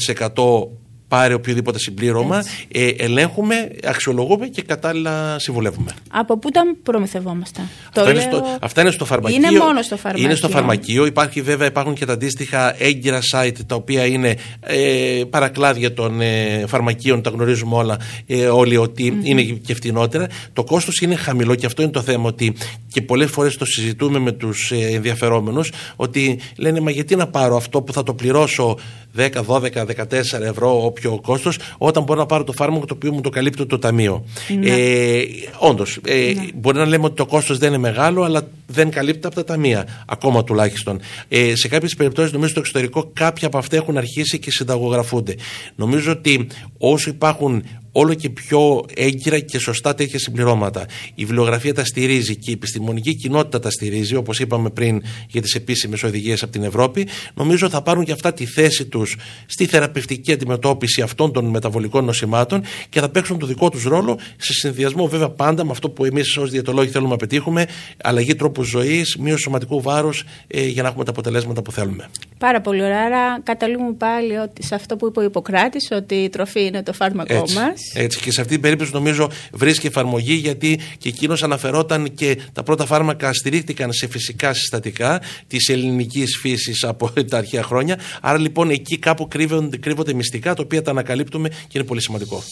πάρει 1.08 1.34
οποιοδήποτε 1.34 1.78
συμπλήρωμα, 1.78 2.44
ε, 2.72 2.88
ελέγχουμε, 2.88 3.70
αξιολογούμε 3.84 4.46
και 4.46 4.62
κατάλληλα 4.62 5.38
συμβουλεύουμε. 5.38 5.90
Από 6.10 6.38
πού 6.38 6.50
τα 6.50 6.62
προμηθευόμαστε; 6.82 7.62
Αυτά, 7.88 8.02
το 8.04 8.10
είναι 8.10 8.20
στο, 8.20 8.56
αυτά 8.60 8.80
είναι 8.80 8.90
στο 8.90 9.04
φαρμακείο. 9.04 9.36
Είναι 9.36 9.58
μόνο 9.58 9.82
στο 9.82 9.96
φαρμακείο. 9.96 10.24
Είναι 10.24 10.34
στο 10.34 10.48
φαρμακείο. 10.48 11.06
Υπάρχει 11.06 11.42
βέβαια, 11.42 11.66
υπάρχουν 11.66 11.94
και 11.94 12.06
τα 12.06 12.12
αντίστοιχα 12.12 12.82
έγκυρα 12.82 13.20
site 13.32 13.56
τα 13.66 13.74
οποία 13.74 14.06
είναι 14.06 14.36
ε, 14.60 15.22
παρακλάδια 15.30 15.94
των 15.94 16.20
ε, 16.20 16.64
φαρμακείων, 16.66 17.22
τα 17.22 17.30
γνωρίζουμε 17.30 17.74
όλα 17.74 17.98
ε, 18.26 18.46
όλοι 18.46 18.90
είναι 19.22 19.42
και 19.42 19.74
φτηνότερα. 19.74 20.26
Το 20.52 20.64
κόστος 20.64 21.00
είναι 21.00 21.14
χαμηλό 21.14 21.54
και 21.54 21.66
αυτό 21.66 21.82
είναι 21.82 21.90
το 21.90 22.02
θέμα 22.02 22.28
ότι 22.28 22.54
και 22.92 23.02
πολλές 23.02 23.30
φορές 23.30 23.56
το 23.56 23.64
συζητούμε 23.64 24.18
με 24.18 24.32
τους 24.32 24.70
ε, 24.70 24.76
ενδιαφερόμενους 24.76 25.72
ότι 25.96 26.38
λένε 26.56 26.80
Μα 26.80 26.90
γιατί 26.90 27.16
να 27.16 27.26
πάρω 27.26 27.56
αυτό 27.56 27.82
που 27.82 27.92
θα 27.92 28.02
το 28.02 28.14
πληρώσω 28.14 28.78
10, 29.16 29.28
12, 29.46 29.70
14 29.72 30.40
ευρώ 30.40 30.84
όποιο 31.06 31.20
κόστος, 31.20 31.58
όταν 31.78 32.02
μπορώ 32.02 32.20
να 32.20 32.26
πάρω 32.26 32.44
το 32.44 32.52
φάρμακο 32.52 32.86
το 32.86 32.94
οποίο 32.94 33.12
μου 33.12 33.20
το 33.20 33.28
καλύπτει 33.28 33.66
το 33.66 33.78
ταμείο. 33.78 34.24
Ναι. 34.58 34.70
Ε, 34.70 35.26
Όντως, 35.58 35.98
ε, 36.04 36.32
ναι. 36.34 36.44
μπορεί 36.54 36.78
να 36.78 36.86
λέμε 36.86 37.04
ότι 37.04 37.14
το 37.14 37.26
κόστος 37.26 37.58
δεν 37.58 37.68
είναι 37.68 37.78
μεγάλο, 37.78 38.22
αλλά 38.22 38.48
δεν 38.66 38.90
καλύπτει 38.90 39.26
από 39.26 39.34
τα 39.34 39.44
ταμεία, 39.44 40.04
ακόμα 40.06 40.44
τουλάχιστον. 40.44 41.00
Ε, 41.28 41.54
σε 41.54 41.68
κάποιες 41.68 41.94
περιπτώσεις, 41.94 42.32
νομίζω 42.32 42.50
στο 42.50 42.60
εξωτερικό, 42.60 43.10
κάποια 43.12 43.46
από 43.46 43.58
αυτά 43.58 43.76
έχουν 43.76 43.96
αρχίσει 43.96 44.38
και 44.38 44.50
συνταγογραφούνται. 44.50 45.34
Νομίζω 45.74 46.12
ότι 46.12 46.46
όσο 46.78 47.10
υπάρχουν 47.10 47.62
όλο 47.98 48.14
και 48.14 48.30
πιο 48.30 48.84
έγκυρα 48.94 49.38
και 49.38 49.58
σωστά 49.58 49.94
τέτοια 49.94 50.18
συμπληρώματα. 50.18 50.86
Η 51.14 51.24
βιβλιογραφία 51.24 51.74
τα 51.74 51.84
στηρίζει 51.84 52.36
και 52.36 52.50
η 52.50 52.52
επιστημονική 52.52 53.14
κοινότητα 53.14 53.60
τα 53.60 53.70
στηρίζει, 53.70 54.14
όπως 54.14 54.40
είπαμε 54.40 54.70
πριν 54.70 55.02
για 55.28 55.42
τις 55.42 55.54
επίσημες 55.54 56.02
οδηγίες 56.02 56.42
από 56.42 56.52
την 56.52 56.62
Ευρώπη. 56.62 57.08
Νομίζω 57.34 57.68
θα 57.68 57.82
πάρουν 57.82 58.04
και 58.04 58.12
αυτά 58.12 58.32
τη 58.32 58.46
θέση 58.46 58.86
τους 58.86 59.16
στη 59.46 59.66
θεραπευτική 59.66 60.32
αντιμετώπιση 60.32 61.02
αυτών 61.02 61.32
των 61.32 61.44
μεταβολικών 61.44 62.04
νοσημάτων 62.04 62.62
και 62.88 63.00
θα 63.00 63.08
παίξουν 63.08 63.38
το 63.38 63.46
δικό 63.46 63.70
τους 63.70 63.84
ρόλο 63.84 64.18
σε 64.36 64.52
συνδυασμό 64.52 65.06
βέβαια 65.06 65.28
πάντα 65.28 65.64
με 65.64 65.70
αυτό 65.70 65.90
που 65.90 66.04
εμείς 66.04 66.36
ως 66.36 66.50
διαιτολόγοι 66.50 66.90
θέλουμε 66.90 67.10
να 67.10 67.16
πετύχουμε, 67.16 67.66
αλλαγή 68.02 68.34
τρόπου 68.34 68.62
ζωής, 68.62 69.16
μείωση 69.16 69.42
σωματικού 69.42 69.80
βάρους 69.80 70.24
ε, 70.46 70.66
για 70.66 70.82
να 70.82 70.88
έχουμε 70.88 71.04
τα 71.04 71.10
αποτελέσματα 71.10 71.62
που 71.62 71.72
θέλουμε. 71.72 72.08
Πάρα 72.38 72.60
πολύ 72.60 72.82
ωραία. 72.82 73.02
Άρα 73.02 73.40
καταλήγουμε 73.42 73.92
πάλι 73.92 74.36
ότι 74.36 74.64
σε 74.64 74.74
αυτό 74.74 74.96
που 74.96 75.06
είπε 75.06 75.20
ο 75.20 75.22
Ιπποκράτης, 75.22 75.88
ότι 75.90 76.14
η 76.14 76.28
τροφή 76.28 76.64
είναι 76.64 76.82
το 76.82 76.92
φάρμακό 76.92 77.34
μας. 77.34 77.87
Έτσι. 77.94 78.20
Και 78.20 78.32
σε 78.32 78.40
αυτή 78.40 78.52
την 78.52 78.62
περίπτωση 78.62 78.90
νομίζω 78.92 79.30
βρίσκει 79.52 79.86
εφαρμογή 79.86 80.34
γιατί 80.34 80.80
και 80.98 81.08
εκείνος 81.08 81.42
αναφερόταν 81.42 82.14
και 82.14 82.38
τα 82.52 82.62
πρώτα 82.62 82.86
φάρμακα 82.86 83.32
στηρίχτηκαν 83.32 83.92
σε 83.92 84.06
φυσικά 84.06 84.54
συστατικά 84.54 85.22
της 85.46 85.68
ελληνικής 85.68 86.38
φύσης 86.40 86.84
από 86.84 87.10
τα 87.30 87.36
αρχαία 87.36 87.62
χρόνια. 87.62 87.98
Άρα 88.20 88.38
λοιπόν 88.38 88.70
εκεί 88.70 88.98
κάπου 88.98 89.28
κρύβονται, 89.28 89.76
κρύβονται 89.76 90.12
μυστικά 90.12 90.54
τα 90.54 90.62
οποία 90.64 90.82
τα 90.82 90.90
ανακαλύπτουμε 90.90 91.48
και 91.48 91.78
είναι 91.78 91.84
πολύ 91.84 92.00
σημαντικό. 92.00 92.42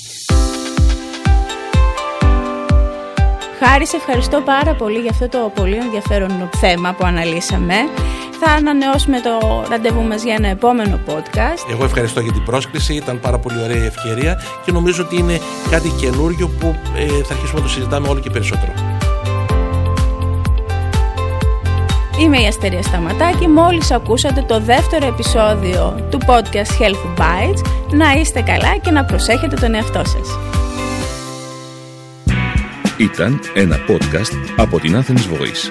Χάρη, 3.58 3.86
σε 3.86 3.96
ευχαριστώ 3.96 4.40
πάρα 4.40 4.74
πολύ 4.74 4.98
για 4.98 5.10
αυτό 5.10 5.28
το 5.28 5.52
πολύ 5.54 5.76
ενδιαφέρον 5.76 6.50
θέμα 6.60 6.94
που 6.94 7.06
αναλύσαμε. 7.06 7.74
Θα 8.40 8.52
ανανεώσουμε 8.52 9.20
το 9.20 9.64
ραντεβού 9.68 10.02
μας 10.02 10.22
για 10.24 10.34
ένα 10.34 10.48
επόμενο 10.48 11.00
podcast. 11.06 11.70
Εγώ 11.70 11.84
ευχαριστώ 11.84 12.20
για 12.20 12.32
την 12.32 12.44
πρόσκληση, 12.44 12.94
ήταν 12.94 13.20
πάρα 13.20 13.38
πολύ 13.38 13.62
ωραία 13.62 13.82
η 13.82 13.86
ευκαιρία 13.86 14.42
και 14.64 14.72
νομίζω 14.72 15.02
ότι 15.02 15.16
είναι 15.16 15.40
κάτι 15.70 15.88
καινούριο 15.88 16.48
που 16.48 16.66
ε, 16.96 17.06
θα 17.06 17.34
αρχίσουμε 17.34 17.60
να 17.60 17.66
το 17.66 17.68
συζητάμε 17.68 18.08
όλο 18.08 18.20
και 18.20 18.30
περισσότερο. 18.30 18.72
Είμαι 22.20 22.40
η 22.40 22.46
Αστερία 22.46 22.82
Σταματάκη, 22.82 23.48
μόλις 23.48 23.90
ακούσατε 23.90 24.42
το 24.42 24.60
δεύτερο 24.60 25.06
επεισόδιο 25.06 26.06
του 26.10 26.18
podcast 26.26 26.82
Health 26.82 27.20
Bites. 27.20 27.60
Να 27.90 28.12
είστε 28.12 28.40
καλά 28.40 28.76
και 28.82 28.90
να 28.90 29.04
προσέχετε 29.04 29.56
τον 29.56 29.74
εαυτό 29.74 30.02
σας. 30.04 30.38
Ήταν 32.96 33.40
ένα 33.54 33.76
podcast 33.88 34.52
από 34.56 34.80
την 34.80 34.96
Athens 34.96 35.34
Voice. 35.34 35.70